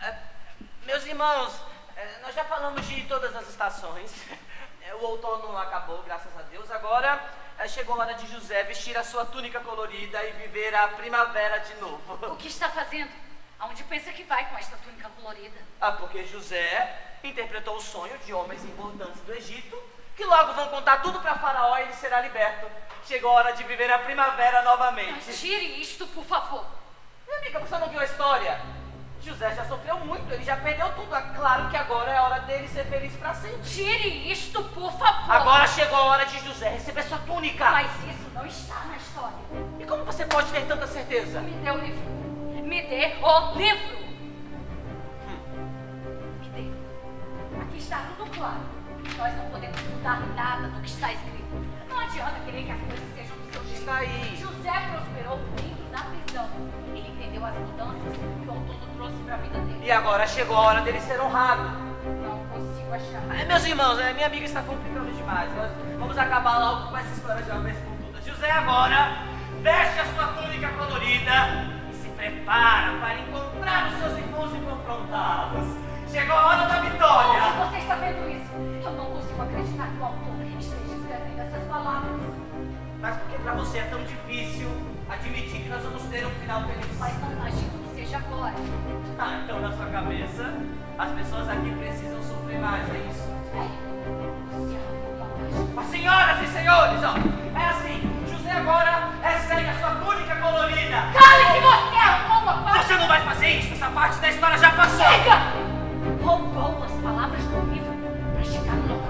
É, 0.02 0.18
meus 0.84 1.06
irmãos, 1.06 1.58
é, 1.96 2.18
nós 2.20 2.34
já 2.34 2.44
falamos 2.44 2.86
de 2.86 3.04
todas 3.04 3.34
as 3.34 3.48
estações. 3.48 4.12
É, 4.84 4.92
o 4.96 4.98
outono 5.04 5.56
acabou, 5.56 6.02
graças 6.02 6.36
a 6.36 6.42
Deus. 6.42 6.68
Agora 6.68 7.24
chegou 7.68 7.94
a 7.94 8.04
hora 8.04 8.14
de 8.14 8.26
José 8.26 8.64
vestir 8.64 8.98
a 8.98 9.04
sua 9.04 9.24
túnica 9.24 9.60
colorida 9.60 10.20
e 10.24 10.32
viver 10.32 10.74
a 10.74 10.88
primavera 10.88 11.58
de 11.58 11.74
novo. 11.76 12.14
O 12.26 12.36
que 12.36 12.48
está 12.48 12.68
fazendo? 12.68 13.12
Aonde 13.60 13.84
pensa 13.84 14.12
que 14.12 14.24
vai 14.24 14.44
com 14.50 14.58
esta 14.58 14.76
túnica 14.78 15.08
colorida? 15.10 15.56
Ah, 15.80 15.92
porque 15.92 16.24
José 16.26 17.00
interpretou 17.22 17.76
o 17.76 17.80
sonho 17.80 18.18
de 18.26 18.34
homens 18.34 18.64
importantes 18.64 19.20
do 19.20 19.32
Egito, 19.32 19.80
que 20.16 20.24
logo 20.24 20.52
vão 20.54 20.68
contar 20.68 21.02
tudo 21.02 21.20
para 21.20 21.34
Faraó 21.36 21.76
e 21.78 21.82
ele 21.82 21.92
será 21.94 22.20
liberto. 22.20 22.66
Chegou 23.04 23.30
a 23.30 23.34
hora 23.34 23.52
de 23.52 23.64
viver 23.64 23.90
a 23.90 23.98
primavera 23.98 24.62
novamente. 24.62 25.32
Tire 25.32 25.80
isto, 25.80 26.06
por 26.08 26.24
favor. 26.24 26.64
Minha 27.26 27.38
amiga, 27.38 27.60
você 27.60 27.78
não 27.78 27.88
viu 27.88 28.00
a 28.00 28.04
história? 28.04 28.60
José 29.22 29.54
já 29.54 29.64
sofreu 29.64 29.98
muito, 29.98 30.32
ele 30.32 30.42
já 30.42 30.56
perdeu 30.56 30.92
tudo. 30.94 31.14
É 31.14 31.22
claro 31.36 31.70
que 31.70 31.76
agora 31.76 32.10
é 32.10 32.16
a 32.16 32.22
hora 32.24 32.40
dele 32.40 32.66
ser 32.68 32.84
feliz 32.86 33.14
para 33.14 33.32
sempre. 33.34 33.60
Tire 33.62 34.30
isto, 34.30 34.62
por 34.64 34.92
favor. 34.92 35.32
Agora 35.32 35.66
chegou 35.68 35.96
a 35.96 36.02
hora 36.02 36.24
de 36.24 36.40
José 36.40 36.70
receber 36.70 37.04
sua 37.04 37.18
túnica. 37.18 37.70
Mas 37.70 37.90
isso 38.04 38.30
não 38.34 38.44
está 38.44 38.80
na 38.86 38.96
história. 38.96 39.36
E 39.78 39.84
como 39.86 40.04
você 40.04 40.26
pode 40.26 40.50
ter 40.50 40.66
tanta 40.66 40.86
certeza? 40.88 41.40
Me 41.40 41.52
dê 41.52 41.70
o 41.70 41.78
livro. 41.78 42.10
Me 42.64 42.82
dê 42.82 43.14
o 43.22 43.54
livro. 43.56 44.02
Me 46.40 46.48
dê. 46.48 47.62
Aqui 47.62 47.78
está 47.78 48.04
tudo 48.16 48.30
claro. 48.36 48.60
Nós 49.16 49.36
não 49.36 49.50
podemos 49.50 49.80
mudar 50.02 50.20
nada 50.34 50.68
do 50.68 50.80
que 50.80 50.88
está 50.88 51.12
escrito. 51.12 51.54
Não 51.88 52.00
adianta 52.00 52.40
querer 52.44 52.64
que 52.64 52.72
as 52.72 52.80
coisas 52.80 53.14
sejam 53.14 53.36
do 53.36 53.52
seu 53.52 53.62
jeito. 53.62 53.78
Está 53.78 53.96
aí. 53.98 54.36
José 54.36 54.72
prosperou 54.90 55.38
dentro 55.56 55.84
da 55.92 55.98
prisão. 56.10 56.48
Ele 56.88 57.08
entendeu 57.08 57.44
as 57.46 57.54
mudanças 57.54 58.16
que 58.16 58.48
o 58.48 58.52
outono 58.52 58.94
trouxe 58.96 59.16
para 59.24 59.34
a 59.34 59.38
vida 59.38 59.58
dele. 59.60 59.80
E 59.84 59.92
agora 59.92 60.26
chegou 60.26 60.56
a 60.56 60.60
hora 60.60 60.80
dele 60.80 61.00
ser 61.00 61.20
honrado. 61.20 61.62
Não 61.62 62.38
consigo 62.46 62.92
achar. 62.92 63.22
Ah, 63.30 63.44
Meus 63.46 63.64
irmãos, 63.64 63.98
é, 64.00 64.12
minha 64.12 64.26
amiga 64.26 64.44
está 64.44 64.62
complicando 64.62 65.12
demais. 65.12 65.54
Nós 65.54 65.70
vamos 65.98 66.18
acabar 66.18 66.58
logo 66.58 66.90
com 66.90 66.96
essa 66.98 67.12
história 67.14 67.42
de 67.42 67.50
uma 67.52 67.60
vez 67.60 67.76
por 67.78 67.96
todas. 68.06 68.24
José 68.26 68.50
agora 68.50 69.18
veste 69.62 70.00
a 70.00 70.04
sua 70.06 70.26
túnica 70.42 70.68
colorida 70.70 71.32
e 71.92 71.94
se 71.94 72.08
prepara 72.08 72.98
para 72.98 73.14
encontrar 73.20 73.86
os 73.92 73.98
seus 74.00 74.18
irmãos 74.18 74.50
e 74.52 74.60
confrontá-los. 74.68 75.76
Chegou 76.10 76.36
a 76.36 76.46
hora 76.46 76.66
da 76.66 76.80
vitória. 76.80 77.40
Onde 77.44 77.70
você 77.70 77.78
está 77.78 77.94
vendo 77.94 78.28
isso? 78.28 78.52
Eu 78.84 78.92
não 78.92 79.11
acreditar 79.52 79.86
que 79.86 79.98
o 80.00 80.04
autor 80.04 80.34
esteja 80.58 80.94
escrevendo 80.96 81.40
essas 81.40 81.62
palavras. 81.64 82.20
Mas 83.00 83.16
por 83.16 83.28
que 83.30 83.38
para 83.38 83.54
você 83.54 83.78
é 83.78 83.82
tão 83.82 84.02
difícil 84.04 84.68
admitir 85.10 85.62
que 85.62 85.68
nós 85.68 85.82
vamos 85.82 86.02
ter 86.04 86.24
um 86.26 86.30
final 86.30 86.62
feliz? 86.62 86.86
Mas 86.98 87.20
não 87.20 87.32
imagino 87.32 87.70
que 87.84 87.94
seja 87.94 88.16
agora. 88.18 88.54
Ah, 89.18 89.40
então 89.44 89.60
na 89.60 89.72
sua 89.72 89.86
cabeça, 89.86 90.54
as 90.98 91.10
pessoas 91.10 91.48
aqui 91.48 91.70
precisam 91.72 92.22
sofrer 92.22 92.60
mais, 92.60 92.88
é 92.88 92.98
isso? 93.10 93.28
É. 93.54 93.58
É 93.58 93.66
Mas, 95.74 95.86
senhoras 95.88 96.40
e 96.42 96.46
senhores, 96.46 97.00
ó, 97.04 97.14
é 97.58 97.64
assim, 97.68 98.00
José 98.30 98.52
agora 98.52 99.10
recebe 99.22 99.68
a 99.68 99.74
sua 99.78 99.90
túnica 99.96 100.36
colorida. 100.36 100.96
Cale-se 101.12 101.60
você! 101.60 101.96
Arrombou 101.96 102.50
a 102.50 102.56
parte! 102.58 102.86
Você 102.86 102.96
não 102.96 103.08
vai 103.08 103.20
fazer 103.22 103.48
isso, 103.58 103.72
essa 103.74 103.90
parte 103.90 104.18
da 104.20 104.30
história 104.30 104.56
já 104.58 104.70
passou. 104.70 105.04
Chega! 105.04 105.34
Roubou 106.22 106.82
as 106.84 106.92
palavras 107.02 107.44
do 107.44 107.60
livro 107.72 107.92
para 108.34 108.44
chegar 108.44 108.74
no 108.76 109.01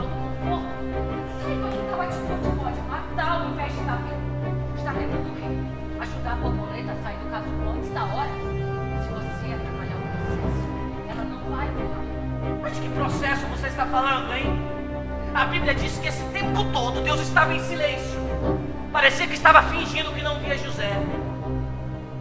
processo 13.12 13.44
você 13.46 13.66
está 13.66 13.85
falando, 13.85 14.33
hein? 14.33 14.46
A 15.35 15.44
Bíblia 15.44 15.75
diz 15.75 15.98
que 15.98 16.09
esse 16.09 16.25
tempo 16.31 16.64
todo 16.72 17.03
Deus 17.03 17.20
estava 17.20 17.53
em 17.53 17.61
silêncio. 17.61 18.18
Parecia 18.90 19.27
que 19.27 19.35
estava 19.35 19.62
fingindo 19.64 20.12
que 20.12 20.22
não 20.22 20.38
via 20.40 20.57
José. 20.57 20.90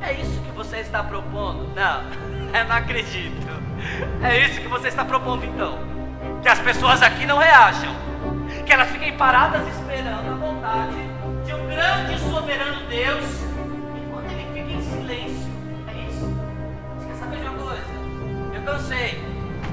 É 0.01 0.13
isso 0.13 0.41
que 0.41 0.51
você 0.51 0.77
está 0.77 1.01
propondo? 1.01 1.73
Não, 1.73 2.03
eu 2.59 2.65
não 2.65 2.75
acredito. 2.75 3.47
É 4.21 4.45
isso 4.45 4.59
que 4.59 4.67
você 4.67 4.89
está 4.89 5.05
propondo 5.05 5.45
então? 5.45 5.79
Que 6.41 6.49
as 6.49 6.59
pessoas 6.59 7.01
aqui 7.01 7.25
não 7.25 7.37
reajam. 7.37 7.95
Que 8.65 8.73
elas 8.73 8.89
fiquem 8.89 9.15
paradas 9.15 9.65
esperando 9.69 10.29
a 10.29 10.35
vontade 10.35 10.95
de 11.45 11.53
um 11.53 11.67
grande 11.67 12.15
e 12.15 12.19
soberano 12.19 12.85
Deus 12.87 13.25
enquanto 13.95 14.29
ele 14.29 14.45
fica 14.53 14.71
em 14.71 14.81
silêncio. 14.81 15.51
É 15.87 16.09
isso? 16.09 16.37
Você 16.97 17.07
quer 17.07 17.15
saber 17.15 17.37
de 17.37 17.47
uma 17.47 17.57
coisa? 17.57 17.85
Eu 18.53 18.61
cansei. 18.63 19.30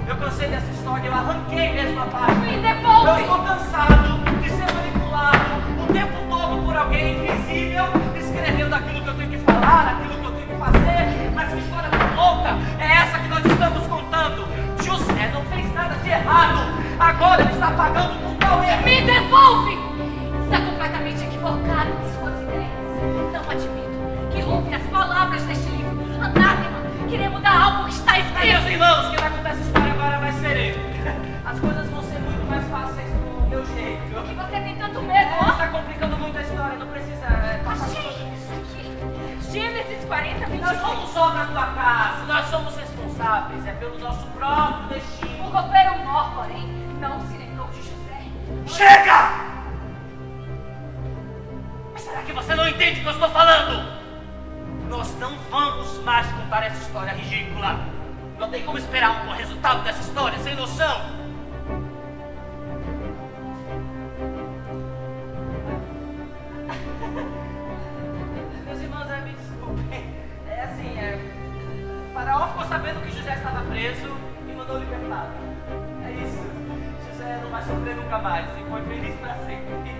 Eu 0.09 0.17
cansei 0.17 0.49
dessa 0.49 0.71
história, 0.71 1.07
eu 1.07 1.13
arranquei 1.13 1.71
mesmo 1.71 2.01
a 2.01 2.07
parte. 2.07 2.35
Me 2.37 2.57
devolve! 2.57 3.11
Eu 3.11 3.19
estou 3.21 3.39
cansado 3.45 4.41
de 4.41 4.49
ser 4.49 4.73
manipulado 4.73 5.39
o 5.87 5.93
tempo 5.93 6.15
todo 6.31 6.65
por 6.65 6.75
alguém 6.75 7.27
invisível, 7.27 7.85
escrevendo 8.17 8.75
aquilo 8.75 9.03
que 9.03 9.09
eu 9.09 9.15
tenho 9.15 9.31
que 9.33 9.39
falar, 9.41 9.99
aquilo 9.99 10.19
que 10.19 10.25
eu 10.25 10.33
tenho 10.33 10.47
que 10.47 10.55
fazer. 10.55 11.31
Mas 11.35 11.53
que 11.53 11.59
história 11.59 11.91
tão 11.91 12.17
louca 12.17 12.57
é 12.79 12.91
essa 12.91 13.19
que 13.19 13.29
nós 13.29 13.45
estamos 13.45 13.87
contando? 13.87 14.49
José 14.83 15.31
não 15.35 15.45
fez 15.45 15.75
nada 15.75 15.95
de 15.97 16.09
errado. 16.09 16.73
Agora 16.99 17.43
ele 17.43 17.53
está 17.53 17.71
pagando 17.73 18.19
por 18.23 18.35
tal 18.39 18.65
erro. 18.65 18.85
Me 18.85 19.03
devolve! 19.03 19.79
Está 20.45 20.59
completamente 20.59 21.23
equivocado 21.23 21.91
em 21.91 22.19
suas 22.19 22.43
ideias. 22.45 23.35
Não 23.35 23.51
admito 23.51 24.33
que 24.33 24.41
roube 24.41 24.75
as 24.75 24.83
palavras 24.85 25.43
deste 25.43 25.69
livro 25.69 25.79
Aí, 28.39 28.53
meus 28.53 28.67
irmãos, 28.67 29.09
quem 29.09 29.19
vai 29.19 29.31
contar 29.31 29.51
essa 29.51 29.61
história 29.61 29.68
agora 29.68 29.68
vai 29.68 29.68
ser 29.68 29.68
eu. 30.57 30.77
As 31.45 31.59
coisas 31.61 31.89
vão 31.91 32.03
ser 32.03 32.19
muito 32.21 32.47
mais 32.51 32.67
fáceis 32.69 33.11
do 33.11 33.47
meu 33.49 33.65
jeito. 33.67 34.03
Que 34.29 34.35
você 34.35 34.61
tem 34.61 34.77
tanto 34.77 35.03
medo, 35.03 35.31
Você 35.31 35.45
ó. 35.45 35.51
está 35.53 35.69
complicando 35.69 36.17
muito 36.19 36.39
a 36.39 36.43
história, 36.43 36.77
não 36.79 36.87
precisa 36.89 37.27
é, 37.27 37.61
passar 37.65 37.87
por 37.87 37.95
tudo 38.13 38.35
isso. 38.35 39.53
Gênesis 39.53 40.05
40, 40.05 40.47
23. 40.47 40.61
Nós 40.61 40.81
somos 40.81 41.17
obras 41.17 41.49
da 41.51 41.67
casa, 41.69 42.25
nós 42.27 42.45
somos 42.47 42.77
responsáveis, 42.77 43.67
é 43.67 43.73
pelo 43.73 43.99
nosso 43.99 44.27
próprio 44.29 44.85
O 44.85 44.89
destino. 44.89 45.51
copeiro 45.51 45.99
mor, 46.05 46.35
porém, 46.35 46.67
não 47.01 47.21
se 47.27 47.37
lembrou 47.39 47.67
de 47.69 47.79
José. 47.83 48.23
Chega! 48.67 49.31
Mas 51.93 52.03
será 52.03 52.23
que 52.23 52.33
você 52.33 52.55
não 52.55 52.69
entende 52.69 53.01
o 53.01 53.03
que 53.03 53.09
eu 53.09 53.13
estou 53.13 53.31
falando? 53.31 53.99
Nós 54.89 55.19
não 55.19 55.37
vamos 55.51 56.03
mais 56.05 56.27
contar 56.33 56.65
essa 56.65 56.83
história 56.83 57.13
ridícula. 57.13 57.79
Não 58.39 58.49
tem 58.49 58.63
como 58.63 58.79
esperar 58.79 59.23
um 59.23 59.27
bom 59.27 59.33
resultado 59.33 59.83
dessa 59.83 60.01
história, 60.01 60.39
sem 60.39 60.55
noção. 60.55 60.87
Meus 68.65 68.81
irmãos, 68.81 69.11
é, 69.11 69.21
me 69.23 69.33
desculpem. 69.33 70.15
É 70.49 70.63
assim, 70.63 70.97
é. 70.97 71.19
O 72.09 72.13
faraó 72.15 72.47
ficou 72.47 72.65
sabendo 72.67 73.03
que 73.03 73.11
José 73.11 73.35
estava 73.35 73.65
preso 73.65 74.17
e 74.49 74.53
mandou 74.53 74.79
libertá-lo. 74.79 75.33
É 76.05 76.13
isso. 76.13 76.47
José 77.11 77.41
não 77.43 77.51
vai 77.51 77.63
sofrer 77.65 77.97
nunca 77.97 78.19
mais 78.19 78.47
e 78.57 78.63
foi 78.71 78.83
feliz 78.83 79.17
para 79.17 79.35
sempre. 79.35 79.91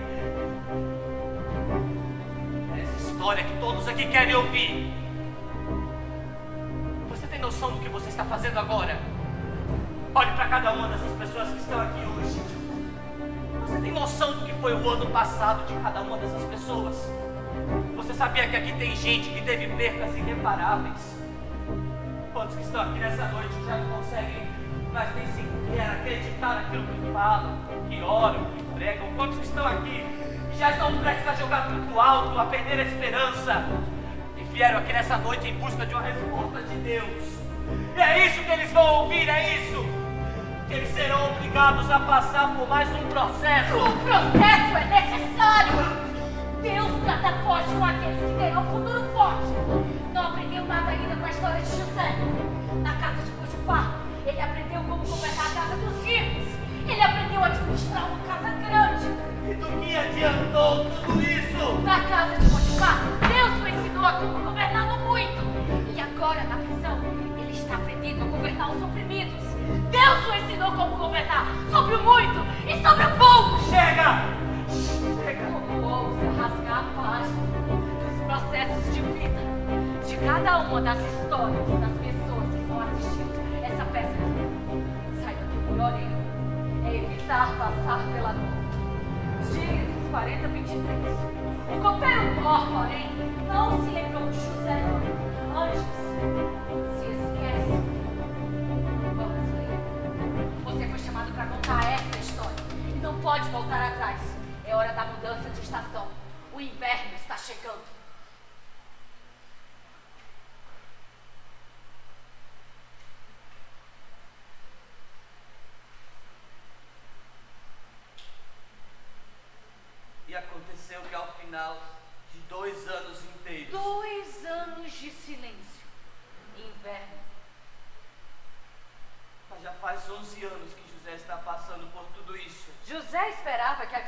É 2.73 2.79
Essa 2.83 3.11
história 3.11 3.43
que 3.43 3.57
todos 3.59 3.85
aqui 3.85 4.07
querem 4.07 4.33
ouvir. 4.33 4.68
Que 18.49 18.55
aqui 18.55 18.71
tem 18.73 18.95
gente 18.95 19.29
que 19.29 19.41
teve 19.41 19.67
percas 19.67 20.15
irreparáveis? 20.17 21.17
Quantos 22.33 22.55
que 22.55 22.63
estão 22.63 22.81
aqui 22.81 22.99
nessa 22.99 23.25
noite 23.27 23.53
já 23.65 23.77
não 23.77 23.97
conseguem 23.97 24.47
mais 24.91 25.15
nem 25.15 25.27
sequer 25.27 25.91
acreditar 25.91 26.55
naquilo 26.55 26.83
que 26.87 27.13
falam, 27.13 27.57
que 27.87 28.01
oram, 28.01 28.45
que 28.45 28.63
pregam? 28.75 29.07
Quantos 29.15 29.37
que 29.37 29.45
estão 29.45 29.67
aqui 29.67 30.03
já 30.57 30.71
estão 30.71 30.97
prestes 30.97 31.27
a 31.27 31.35
jogar 31.35 31.67
tudo 31.67 31.99
alto, 31.99 32.39
a 32.39 32.45
perder 32.45 32.79
a 32.79 32.83
esperança? 32.83 33.65
E 34.35 34.43
vieram 34.45 34.79
aqui 34.79 34.93
nessa 34.93 35.17
noite 35.17 35.47
em 35.47 35.53
busca 35.53 35.85
de 35.85 35.93
uma 35.93 36.01
resposta 36.01 36.63
de 36.63 36.75
Deus. 36.77 37.39
E 37.95 38.01
é 38.01 38.25
isso 38.25 38.43
que 38.43 38.51
eles 38.51 38.71
vão 38.71 39.03
ouvir, 39.03 39.29
é 39.29 39.57
isso! 39.57 39.85
Que 40.67 40.73
eles 40.73 40.89
serão 40.89 41.31
obrigados 41.31 41.89
a 41.91 41.99
passar 41.99 42.55
por 42.55 42.67
mais 42.67 42.89
um 42.95 43.07
processo. 43.09 43.75
O 43.75 43.99
processo 43.99 44.77
é 44.77 45.01
necessário. 45.01 46.08
Deus 46.61 46.91
trata 47.05 47.37
forte 47.43 47.69
com 47.73 47.85
aqueles 47.85 48.19
que 48.19 48.37
terão 48.37 48.61
um 48.61 48.65
futuro 48.65 49.03
forte. 49.13 49.47
Não 50.13 50.27
aprendeu 50.27 50.65
nada 50.65 50.91
ainda 50.91 51.15
com 51.15 51.25
a 51.25 51.29
história 51.29 51.61
de 51.61 51.69
José. 51.69 52.15
Na 52.83 52.93
casa 52.95 53.21
de 53.23 53.31
Potifar, 53.31 53.95
ele 54.25 54.41
aprendeu 54.41 54.81
como 54.81 55.05
governar 55.05 55.45
a 55.45 55.49
casa 55.49 55.75
dos 55.77 56.03
ricos. 56.03 56.47
Ele 56.85 57.01
aprendeu 57.01 57.41
a 57.41 57.45
administrar 57.47 58.07
uma 58.07 58.19
casa 58.27 58.49
grande. 58.59 59.05
E 59.49 59.53
do 59.53 59.67
que 59.79 59.95
adiantou 59.95 60.85
tudo 61.05 61.21
isso? 61.21 61.81
Na 61.85 62.03
casa 62.03 62.37
de 62.37 62.49
Potifar, 62.49 62.99
Deus 63.21 63.63
o 63.63 63.67
ensinou 63.67 64.05
a 64.05 64.13
como 64.13 64.43
governar 64.43 64.87
no 64.87 65.07
muito. 65.07 65.95
E 65.95 66.01
agora, 66.01 66.43
na 66.43 66.57
prisão, 66.57 66.99
ele 67.39 67.53
está 67.53 67.75
aprendendo 67.75 68.23
a 68.23 68.27
governar 68.27 68.71
os 68.71 68.83
oprimidos. 68.83 69.43
Deus 69.91 70.27
o 70.27 70.35
ensinou 70.35 70.71
como 70.73 70.97
governar 70.97 71.47
sobre 71.71 71.95
o 71.95 72.03
muito 72.03 72.38
cada 80.79 80.93
uma 80.95 81.08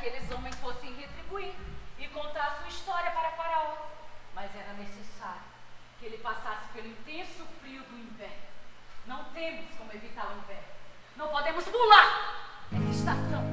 aqueles 0.02 0.28
homens 0.32 0.56
fossem 0.56 0.92
retribuir 0.94 1.54
e 1.96 2.08
contar 2.08 2.58
sua 2.58 2.66
história 2.66 3.12
para 3.12 3.30
Faraó. 3.30 3.76
Mas 4.34 4.50
era 4.56 4.72
necessário 4.72 5.42
que 6.00 6.06
ele 6.06 6.18
passasse 6.18 6.66
pelo 6.72 6.88
intenso 6.88 7.46
frio 7.60 7.82
do 7.84 7.96
inverno. 7.96 8.42
Não 9.06 9.24
temos 9.26 9.70
como 9.78 9.92
evitar 9.92 10.26
o 10.26 10.38
inverno. 10.38 10.72
Não 11.16 11.28
podemos 11.28 11.64
pular 11.64 12.58
essa 12.72 12.90
estação. 12.90 13.51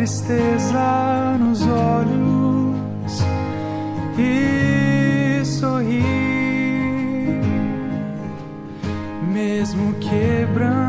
Tristeza 0.00 1.36
nos 1.38 1.60
olhos 1.60 3.22
e 4.18 5.44
sorri, 5.44 6.02
mesmo 9.30 9.92
quebrantado 10.00 10.79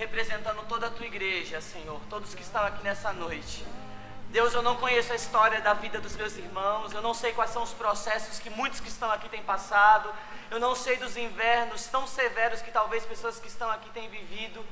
representando 0.00 0.66
toda 0.66 0.86
a 0.86 0.90
tua 0.90 1.04
igreja, 1.04 1.60
Senhor, 1.60 2.00
todos 2.08 2.34
que 2.34 2.40
estão 2.40 2.64
aqui 2.64 2.82
nessa 2.82 3.12
noite. 3.12 3.62
Deus, 4.30 4.54
eu 4.54 4.62
não 4.62 4.76
conheço 4.76 5.12
a 5.12 5.14
história 5.14 5.60
da 5.60 5.74
vida 5.74 6.00
dos 6.00 6.16
meus 6.16 6.38
irmãos, 6.38 6.94
eu 6.94 7.02
não 7.02 7.12
sei 7.12 7.34
quais 7.34 7.50
são 7.50 7.62
os 7.62 7.74
processos 7.74 8.38
que 8.38 8.48
muitos 8.48 8.80
que 8.80 8.88
estão 8.88 9.10
aqui 9.10 9.28
têm 9.28 9.42
passado, 9.42 10.10
eu 10.50 10.58
não 10.58 10.74
sei 10.74 10.96
dos 10.96 11.18
invernos 11.18 11.86
tão 11.88 12.06
severos 12.06 12.62
que 12.62 12.70
talvez 12.70 13.04
pessoas 13.04 13.38
que 13.38 13.48
estão 13.48 13.70
aqui 13.70 13.90
têm 13.90 14.08
vivido, 14.08 14.64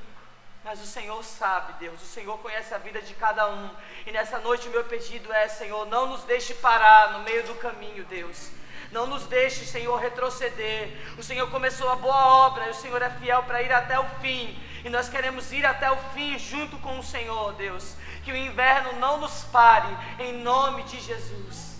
mas 0.63 0.81
o 0.81 0.87
Senhor 0.87 1.23
sabe, 1.23 1.73
Deus, 1.73 2.01
o 2.01 2.07
Senhor 2.07 2.35
conhece 2.39 2.73
a 2.73 2.79
vida 2.79 2.99
de 2.99 3.13
cada 3.13 3.47
um, 3.51 3.69
e 4.07 4.11
nessa 4.11 4.39
noite 4.39 4.67
o 4.67 4.71
meu 4.71 4.83
pedido 4.85 5.31
é, 5.31 5.47
Senhor, 5.47 5.85
não 5.85 6.07
nos 6.07 6.23
deixe 6.23 6.55
parar 6.55 7.13
no 7.13 7.19
meio 7.19 7.43
do 7.43 7.53
caminho, 7.53 8.03
Deus. 8.05 8.49
Não 8.91 9.07
nos 9.07 9.25
deixe, 9.27 9.65
Senhor, 9.65 9.97
retroceder. 9.99 10.91
O 11.17 11.23
Senhor 11.23 11.49
começou 11.49 11.89
a 11.89 11.95
boa 11.95 12.47
obra 12.47 12.67
e 12.67 12.69
o 12.71 12.75
Senhor 12.75 13.01
é 13.01 13.09
fiel 13.09 13.43
para 13.43 13.61
ir 13.61 13.71
até 13.71 13.99
o 13.99 14.05
fim. 14.21 14.57
E 14.83 14.89
nós 14.89 15.09
queremos 15.09 15.51
ir 15.51 15.65
até 15.65 15.91
o 15.91 15.97
fim 16.13 16.39
junto 16.39 16.77
com 16.77 16.97
o 16.99 17.03
Senhor, 17.03 17.53
Deus 17.53 17.95
que 18.29 18.31
o 18.31 18.37
inverno 18.37 18.93
não 18.99 19.19
nos 19.19 19.43
pare, 19.45 19.87
em 20.19 20.33
nome 20.43 20.83
de 20.83 20.99
Jesus. 20.99 21.79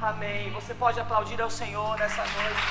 Amém. 0.00 0.48
Você 0.52 0.74
pode 0.74 1.00
aplaudir 1.00 1.40
ao 1.42 1.50
Senhor 1.50 1.98
nessa 1.98 2.22
noite. 2.22 2.62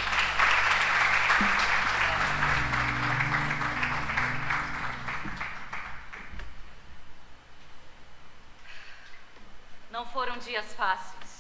Não 9.90 10.06
foram 10.08 10.38
dias 10.38 10.74
fáceis. 10.74 11.31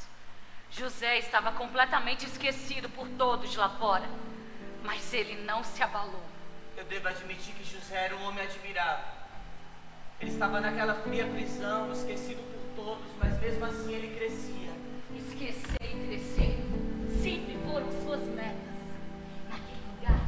José 0.71 1.19
estava 1.19 1.51
completamente 1.51 2.25
esquecido 2.25 2.89
por 2.89 3.05
todos 3.09 3.53
lá 3.57 3.69
fora, 3.69 4.07
mas 4.83 5.13
ele 5.13 5.43
não 5.43 5.63
se 5.65 5.83
abalou. 5.83 6.23
Eu 6.77 6.85
devo 6.85 7.09
admitir 7.09 7.53
que 7.55 7.63
José 7.63 8.05
era 8.05 8.15
um 8.15 8.23
homem 8.23 8.43
admirável. 8.43 9.05
Ele 10.21 10.31
estava 10.31 10.61
naquela 10.61 10.95
fria 10.95 11.27
prisão, 11.27 11.91
esquecido 11.91 12.41
por 12.53 12.83
todos, 12.85 13.11
mas 13.19 13.37
mesmo 13.41 13.65
assim 13.65 13.93
ele 13.93 14.15
crescia. 14.15 14.71
Esquecer 15.13 15.77
e 15.81 16.07
crescer 16.07 16.57
sempre 17.21 17.57
foram 17.67 17.91
suas 18.03 18.21
metas. 18.29 18.55
Naquele 19.49 19.81
lugar, 19.93 20.21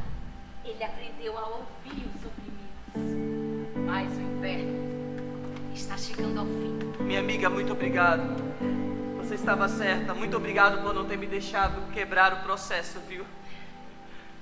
ele 0.66 0.84
aprendeu 0.84 1.38
a 1.38 1.48
ouvir 1.48 2.06
os 2.14 2.26
oprimidos. 2.26 3.78
Mas 3.86 4.12
o 4.12 4.20
inverno 4.20 5.74
está 5.74 5.98
chegando 5.98 6.40
ao 6.40 6.46
fim. 6.46 7.04
Minha 7.04 7.22
amiga, 7.22 7.50
muito 7.50 7.72
obrigado. 7.72 8.83
Você 9.34 9.40
estava 9.40 9.68
certa. 9.68 10.14
Muito 10.14 10.38
obrigado 10.38 10.84
por 10.84 10.94
não 10.94 11.06
ter 11.06 11.18
me 11.18 11.26
deixado 11.26 11.92
quebrar 11.92 12.34
o 12.34 12.44
processo, 12.44 13.00
viu? 13.10 13.26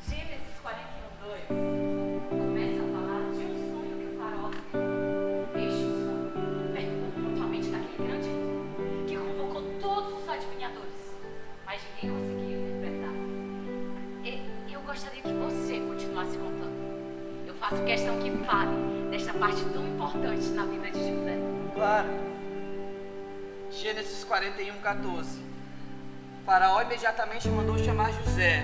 Gênesis 0.06 0.60
41, 0.62 1.56
2. 1.56 1.82
faço 17.62 17.84
questão 17.84 18.20
que 18.20 18.32
fale 18.44 18.72
desta 19.12 19.34
parte 19.36 19.64
tão 19.72 19.88
importante 19.88 20.50
na 20.50 20.66
vida 20.66 20.92
de 20.92 21.00
José. 21.00 21.38
Claro. 21.74 22.41
Gênesis 23.92 24.24
41, 24.24 24.80
14. 24.80 25.46
Faraó 26.46 26.82
imediatamente 26.82 27.50
mandou 27.50 27.78
chamar 27.78 28.10
José 28.14 28.64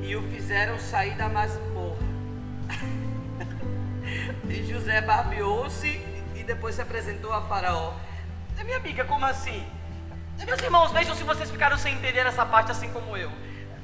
e 0.00 0.16
o 0.16 0.22
fizeram 0.32 0.80
sair 0.80 1.14
da 1.14 1.28
masmorra. 1.28 1.96
e 4.50 4.64
José 4.64 5.00
barbeou-se 5.00 5.86
e 6.34 6.42
depois 6.42 6.74
se 6.74 6.82
apresentou 6.82 7.32
a 7.32 7.42
Faraó. 7.42 7.94
Minha 8.64 8.78
amiga, 8.78 9.04
como 9.04 9.24
assim? 9.24 9.64
Meus 10.44 10.60
irmãos, 10.60 10.90
vejam 10.90 11.14
se 11.14 11.22
vocês 11.22 11.48
ficaram 11.48 11.78
sem 11.78 11.94
entender 11.94 12.26
essa 12.26 12.44
parte 12.44 12.72
assim 12.72 12.90
como 12.92 13.16
eu. 13.16 13.30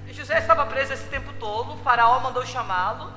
José 0.09 0.39
estava 0.39 0.67
preso 0.67 0.93
esse 0.93 1.05
tempo 1.05 1.33
todo, 1.35 1.77
faraó 1.85 2.19
mandou 2.19 2.45
chamá-lo, 2.45 3.13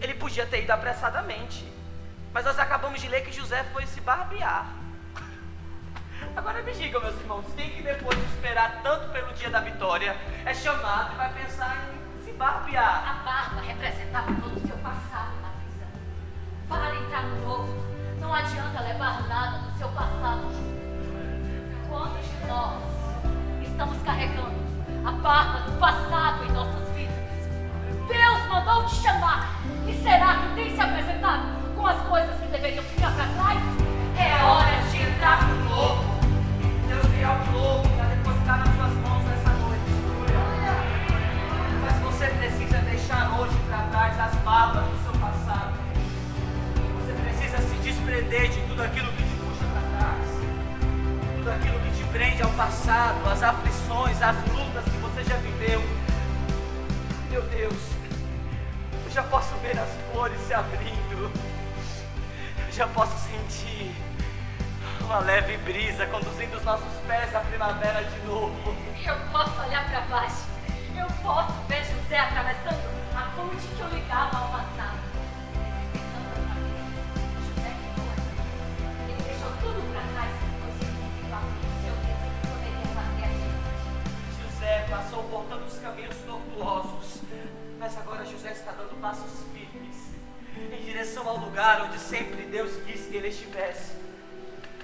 ele 0.00 0.14
podia 0.14 0.44
ter 0.44 0.64
ido 0.64 0.72
apressadamente. 0.72 1.72
Mas 2.32 2.44
nós 2.44 2.58
acabamos 2.58 3.00
de 3.00 3.06
ler 3.06 3.20
que 3.20 3.30
José 3.30 3.62
foi 3.72 3.86
se 3.86 4.00
barbear. 4.00 4.82
Agora 6.44 6.62
me 6.62 6.74
digam, 6.74 7.00
meus 7.00 7.18
irmãos, 7.18 7.46
quem 7.56 7.70
que 7.70 7.82
depois 7.82 8.18
de 8.18 8.24
esperar 8.26 8.82
tanto 8.82 9.08
pelo 9.08 9.32
dia 9.32 9.48
da 9.48 9.60
vitória 9.60 10.14
é 10.44 10.52
chamado 10.52 11.14
e 11.14 11.16
vai 11.16 11.32
pensar 11.32 11.74
em 11.88 12.22
se 12.22 12.32
barbear? 12.32 13.02
A 13.08 13.24
barba 13.24 13.62
representava 13.62 14.26
todo 14.26 14.54
o 14.54 14.66
seu 14.66 14.76
passado 14.76 15.32
prisão. 15.40 15.88
Para 16.68 16.96
entrar 16.96 17.22
no 17.22 17.48
novo, 17.48 17.74
não 18.20 18.34
adianta 18.34 18.82
levar 18.82 19.26
nada 19.26 19.56
do 19.56 19.78
seu 19.78 19.88
passado 19.88 20.42
Quantos 21.88 22.26
de 22.28 22.46
nós 22.46 22.82
estamos 23.62 24.02
carregando 24.02 24.54
a 25.06 25.12
barba 25.12 25.60
do 25.60 25.78
passado 25.78 26.44
em 26.44 26.52
nossas 26.52 26.90
vidas? 26.90 27.14
Deus 28.06 28.46
mandou 28.50 28.84
te 28.84 28.96
chamar 28.96 29.62
e 29.88 29.94
será 29.94 30.36
que 30.36 30.54
tem 30.56 30.74
se 30.74 30.80
apresentado 30.82 31.74
com 31.74 31.86
as 31.86 31.98
coisas 32.02 32.38
que 32.38 32.48
deveriam 32.48 32.84
ficar 32.84 33.12
para 33.12 33.28
trás? 33.28 33.83
Passado, 52.56 53.28
as 53.28 53.42
aflições, 53.42 54.22
as 54.22 54.36
lutas 54.48 54.84
que 54.84 54.98
você 54.98 55.24
já 55.24 55.36
viveu. 55.36 55.82
Meu 57.30 57.42
Deus 57.42 57.94
já 59.14 59.22
posso 59.22 59.54
ver 59.62 59.78
as 59.78 59.88
flores 60.10 60.40
se 60.40 60.52
abrindo. 60.52 61.30
Eu 62.58 62.72
já 62.72 62.88
posso 62.88 63.16
sentir 63.28 63.94
uma 65.02 65.20
leve 65.20 65.56
brisa 65.58 66.04
conduzindo 66.06 66.56
os 66.56 66.64
nossos 66.64 66.92
pés 67.06 67.32
à 67.32 67.38
primavera 67.38 68.02
de 68.02 68.26
novo. 68.26 68.76
Eu 69.06 69.14
posso 69.30 69.60
olhar 69.62 69.88
para 69.88 70.00
baixo. 70.00 70.46
Eu 70.98 71.06
posso 71.22 71.52
ver 71.68 71.84
José 71.84 72.18
atravessando 72.18 72.82
a 73.14 73.30
ponte 73.36 73.64
que 73.68 73.80
eu 73.80 73.88
ligava 73.90 74.36
ao 74.36 74.48
passado. 74.48 74.83
Passou 84.90 85.22
por 85.24 85.44
tantos 85.44 85.78
caminhos 85.78 86.16
tortuosos 86.26 87.20
mas 87.84 87.98
agora 87.98 88.24
José 88.24 88.52
está 88.52 88.72
dando 88.72 88.98
passos 88.98 89.44
firmes 89.52 89.94
em 90.72 90.84
direção 90.86 91.28
ao 91.28 91.36
lugar 91.36 91.82
onde 91.82 91.98
sempre 91.98 92.40
Deus 92.44 92.82
quis 92.86 93.04
que 93.04 93.16
ele 93.18 93.28
estivesse. 93.28 93.92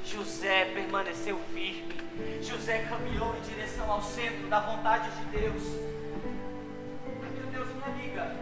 José 0.05 0.66
permaneceu 0.66 1.41
firme. 1.55 1.99
José 2.43 2.84
caminhou 2.91 3.34
em 3.36 3.41
direção 3.41 3.91
ao 3.91 4.03
centro 4.03 4.49
da 4.49 4.61
vontade 4.61 5.11
de 5.12 5.38
Deus. 5.38 5.62
Ai, 7.22 7.30
meu 7.38 7.47
Deus, 7.47 7.68
minha 7.74 7.86
amiga. 7.86 8.36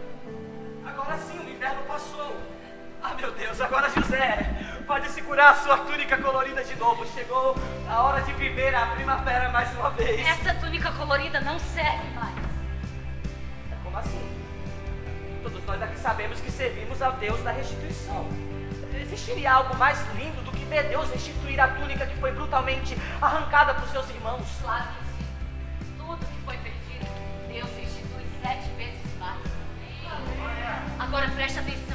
Agora 0.85 1.17
sim, 1.19 1.39
o 1.39 1.49
inverno 1.49 1.81
passou. 1.83 2.35
Ah, 3.01 3.13
meu 3.13 3.31
Deus, 3.31 3.61
agora 3.61 3.89
José 3.89 4.78
pode 4.89 5.07
segurar 5.11 5.51
a 5.51 5.53
sua 5.53 5.77
túnica 5.77 6.17
colorida 6.17 6.63
de 6.63 6.75
novo. 6.75 7.05
Chegou 7.13 7.55
a 7.87 8.01
hora 8.01 8.23
de 8.23 8.33
viver 8.33 8.73
a 8.73 8.87
primavera 8.87 9.47
mais 9.49 9.71
uma 9.75 9.91
vez. 9.91 10.27
Essa 10.27 10.55
túnica 10.55 10.91
colorida 10.93 11.39
não 11.41 11.59
serve 11.59 12.09
mais. 12.15 12.33
Como 13.83 13.95
assim? 13.99 14.19
Todos 15.43 15.63
nós 15.63 15.79
aqui 15.83 15.99
sabemos 15.99 16.39
que 16.39 16.51
servimos 16.51 17.03
ao 17.03 17.11
Deus 17.13 17.39
da 17.43 17.51
restituição. 17.51 18.25
Existiria 18.99 19.53
algo 19.53 19.77
mais 19.77 19.99
lindo 20.15 20.41
do 20.41 20.51
que 20.51 20.65
ver 20.65 20.89
Deus 20.89 21.07
restituir 21.11 21.59
a 21.59 21.67
túnica 21.67 22.07
que 22.07 22.17
foi 22.17 22.31
brutalmente 22.31 22.97
arrancada 23.21 23.75
por 23.75 23.87
seus 23.89 24.09
irmãos? 24.09 24.47
Claro 24.59 24.87
que 24.87 25.03
sim. 25.05 25.93
Tudo 25.99 26.25
que 26.25 26.41
foi 26.43 26.57
perdido, 26.57 27.07
Deus 27.47 27.69
restitui 27.77 28.25
sete 28.41 28.67
vezes 28.75 29.19
mais. 29.19 29.39
Agora 30.99 31.29
preste 31.29 31.59
atenção. 31.59 31.88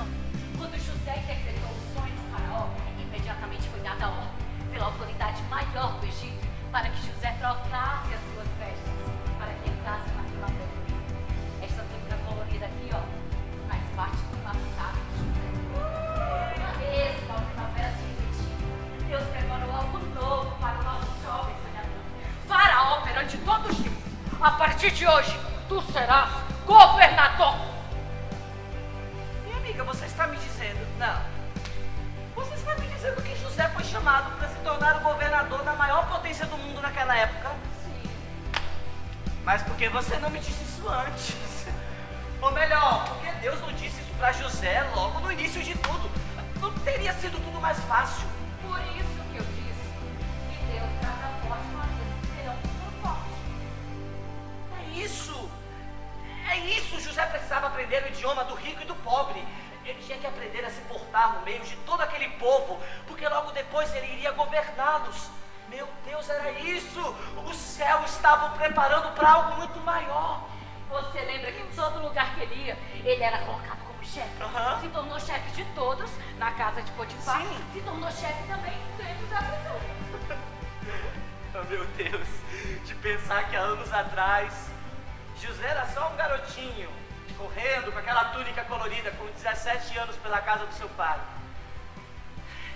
Partir 24.84 24.96
de 24.96 25.06
hoje, 25.06 25.40
tu 25.66 25.80
serás 25.92 26.30
governador. 26.66 27.56
Minha 29.44 29.56
amiga, 29.56 29.82
você 29.82 30.04
está 30.04 30.26
me 30.26 30.36
dizendo. 30.36 30.86
Não. 30.98 31.22
Você 32.34 32.54
está 32.54 32.74
me 32.74 32.86
dizendo 32.88 33.22
que 33.22 33.34
José 33.36 33.66
foi 33.70 33.82
chamado 33.84 34.36
para 34.36 34.48
se 34.48 34.56
tornar 34.56 34.96
o 34.96 35.00
governador 35.00 35.62
da 35.62 35.72
maior 35.72 36.06
potência 36.08 36.44
do 36.44 36.58
mundo 36.58 36.82
naquela 36.82 37.16
época? 37.16 37.50
Sim. 37.82 38.10
Mas 39.42 39.62
por 39.62 39.74
que 39.76 39.88
você 39.88 40.18
não 40.18 40.28
me 40.28 40.38
disse 40.38 40.62
isso 40.64 40.86
antes? 40.86 41.34
Ou 42.42 42.52
melhor, 42.52 43.04
porque 43.08 43.32
Deus 43.40 43.58
não 43.62 43.72
disse 43.72 44.02
isso 44.02 44.12
para 44.18 44.32
José 44.32 44.86
logo 44.94 45.20
no 45.20 45.32
início 45.32 45.62
de 45.62 45.74
tudo? 45.78 46.10
Não 46.60 46.70
teria 46.80 47.14
sido 47.14 47.42
tudo 47.42 47.58
mais 47.58 47.78
fácil. 47.84 48.33
Aprender 57.74 58.04
o 58.04 58.08
idioma 58.08 58.44
do 58.44 58.54
rico 58.54 58.82
e 58.82 58.84
do 58.84 58.94
pobre. 58.96 59.44
Ele 59.84 60.00
tinha 60.02 60.16
que 60.16 60.26
aprender 60.26 60.64
a 60.64 60.70
se 60.70 60.80
portar 60.82 61.34
no 61.34 61.42
meio 61.42 61.60
de 61.60 61.76
todo 61.78 62.00
aquele 62.00 62.28
povo, 62.38 62.80
porque 63.06 63.28
logo 63.28 63.50
depois 63.50 63.94
ele 63.94 64.12
iria 64.14 64.30
governá-los. 64.32 65.28
Meu 65.68 65.86
Deus, 66.06 66.28
era 66.30 66.50
isso! 66.52 67.00
O 67.44 67.52
céu 67.52 68.02
estava 68.04 68.50
preparando 68.56 69.12
para 69.14 69.30
algo 69.30 69.56
muito 69.56 69.78
maior. 69.80 70.48
Você 70.88 71.20
lembra 71.20 71.50
que 71.50 71.60
em 71.60 71.68
todo 71.74 72.00
lugar 72.00 72.34
que 72.34 72.42
ele 72.42 72.54
ia, 72.66 72.78
ele 73.04 73.22
era 73.22 73.38
colocado 73.38 73.84
como 73.84 74.04
chefe. 74.04 74.42
Aham. 74.42 74.80
Se 74.80 74.88
tornou 74.88 75.20
chefe 75.20 75.50
de 75.50 75.64
todos 75.74 76.10
na 76.38 76.52
casa 76.52 76.80
de 76.80 76.90
Potifar. 76.92 77.42
Sim. 77.42 77.64
Se 77.72 77.80
tornou 77.80 78.10
chefe 78.10 78.42
também 78.46 78.78
dentro 78.96 79.26
da 79.26 79.38
prisão. 79.38 80.44
Oh, 81.56 81.62
meu 81.70 81.86
Deus, 81.86 82.26
de 82.84 82.96
pensar 82.96 83.48
que 83.48 83.54
há 83.54 83.60
anos 83.60 83.92
atrás, 83.92 84.68
José 85.40 85.66
era 85.68 85.86
só 85.86 86.10
um 86.10 86.16
garotinho, 86.16 86.90
correndo 87.36 87.92
com 87.92 87.98
aquela 87.98 88.24
túnica 88.26 88.64
colorida 88.64 89.10
com 89.12 89.26
17 89.26 89.98
anos 89.98 90.16
pela 90.16 90.40
casa 90.40 90.66
do 90.66 90.74
seu 90.74 90.88
pai. 90.90 91.18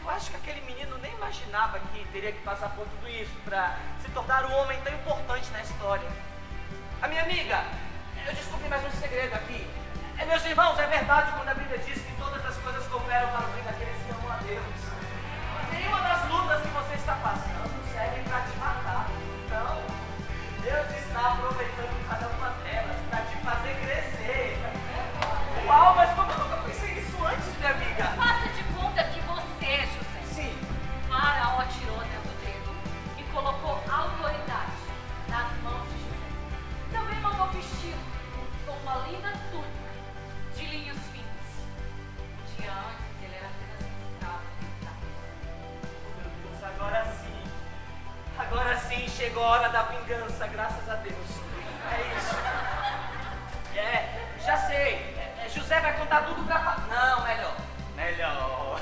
Eu 0.02 0.10
acho 0.10 0.30
que 0.30 0.36
aquele 0.36 0.60
menino 0.62 0.96
nem 0.98 1.12
imaginava 1.12 1.78
que 1.78 2.04
teria 2.12 2.32
que 2.32 2.40
passar 2.40 2.70
por 2.70 2.86
tudo 2.86 3.08
isso 3.08 3.34
para 3.44 3.76
se 4.00 4.10
tornar 4.10 4.44
um 4.46 4.54
homem 4.56 4.80
tão 4.82 4.94
importante 4.94 5.50
na 5.50 5.60
história. 5.60 6.08
A 7.02 7.08
minha 7.08 7.22
amiga, 7.22 7.64
eu 8.26 8.34
descobri 8.34 8.68
mais 8.68 8.84
um 8.84 8.90
segredo 8.98 9.34
aqui. 9.34 9.68
É, 10.18 10.24
meus 10.24 10.44
irmãos, 10.44 10.78
é 10.78 10.86
verdade 10.86 11.32
quando 11.32 11.48
a 11.48 11.54
Bíblia 11.54 11.78
diz 11.78 12.02
que 12.02 12.12
todas 12.18 12.44
as 12.44 12.56
coisas 12.56 12.86
cooperam 12.88 13.28
para 13.28 13.46
o 13.46 13.50
bem 13.50 13.62
daqueles 13.62 14.02
que 14.02 14.10
amam 14.10 14.32
a 14.32 14.36
Deus. 14.38 14.64
Nenhuma 15.72 16.00
das 16.00 16.28
lutas 16.28 16.62
que 16.62 16.68
você 16.68 16.94
está 16.94 17.14
passando 17.16 17.57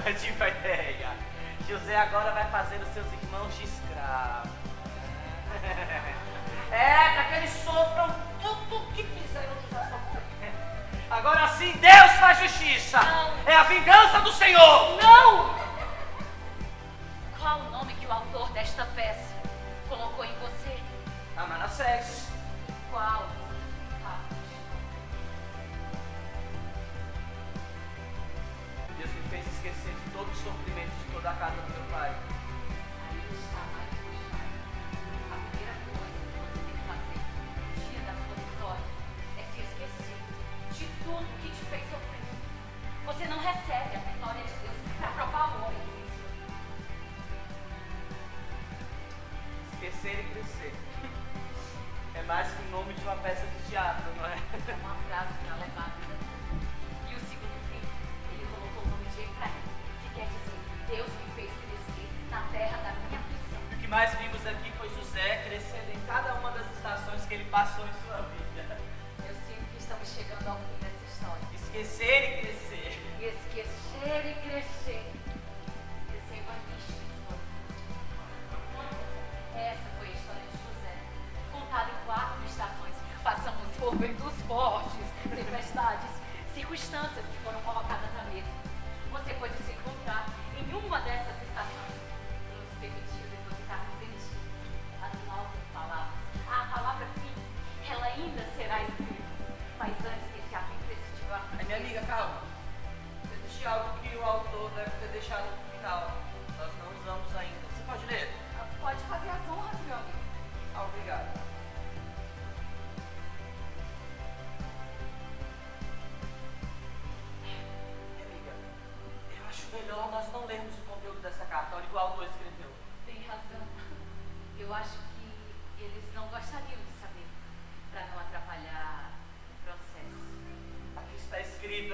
Melhor. 0.07 0.15
Tive 0.21 0.45
a 0.45 0.49
ideia. 0.49 1.09
José 1.69 1.97
agora 1.97 2.31
vai 2.31 2.49
fazer 2.51 2.77
os 2.77 2.89
seus 2.95 3.07
irmãos 3.13 3.55
de 3.57 3.65
escravo. 3.65 4.49
É, 6.69 7.11
para 7.15 7.25
que 7.25 7.35
eles 7.37 7.51
sofram 7.65 8.13
tudo 8.43 8.77
o 8.77 8.93
que 8.93 9.05
fizeram 9.05 9.55
José 9.63 9.89
sofrer. 9.89 10.53
Agora 11.09 11.47
sim, 11.47 11.71
Deus 11.75 12.13
faz 12.19 12.41
justiça. 12.41 13.01
Não. 13.01 13.33
É 13.47 13.55
a 13.55 13.63
vingança 13.63 14.21
do 14.21 14.33
Senhor. 14.33 15.01
Não! 15.01 15.55
Qual 17.39 17.61
o 17.61 17.71
nome 17.71 17.95
que 17.95 18.05
o 18.05 18.13
autor 18.13 18.51
desta 18.51 18.85
peça 18.97 19.33
colocou 19.89 20.25
em 20.25 20.35
você? 20.41 20.77
A 21.37 21.47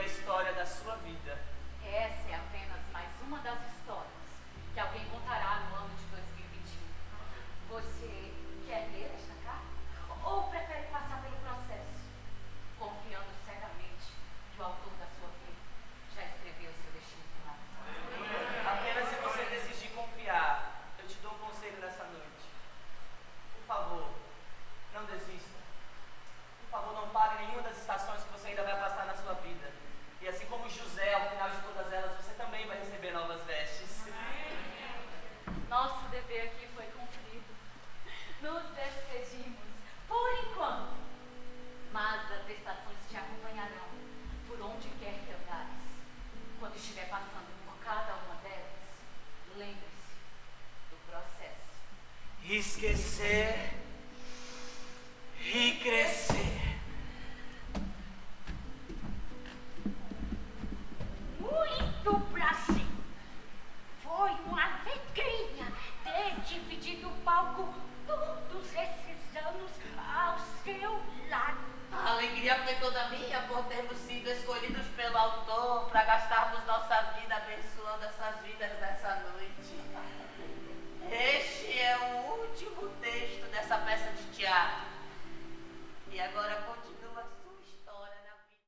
a 0.03 0.05
história 0.05 0.53
da 0.55 0.67
sua 0.67 0.97
vida. 0.97 1.39
Essa 1.85 2.29
é 2.29 2.35
apenas 2.35 2.81
mais 2.93 3.09
uma 3.25 3.39
das 3.39 3.59
histórias 3.71 4.11
que 4.75 4.81
alguém 4.81 5.05
contará 5.05 5.61
no 5.71 5.77
ano 5.77 5.95
de 5.95 6.05
2021. 6.07 7.71
Você 7.71 8.22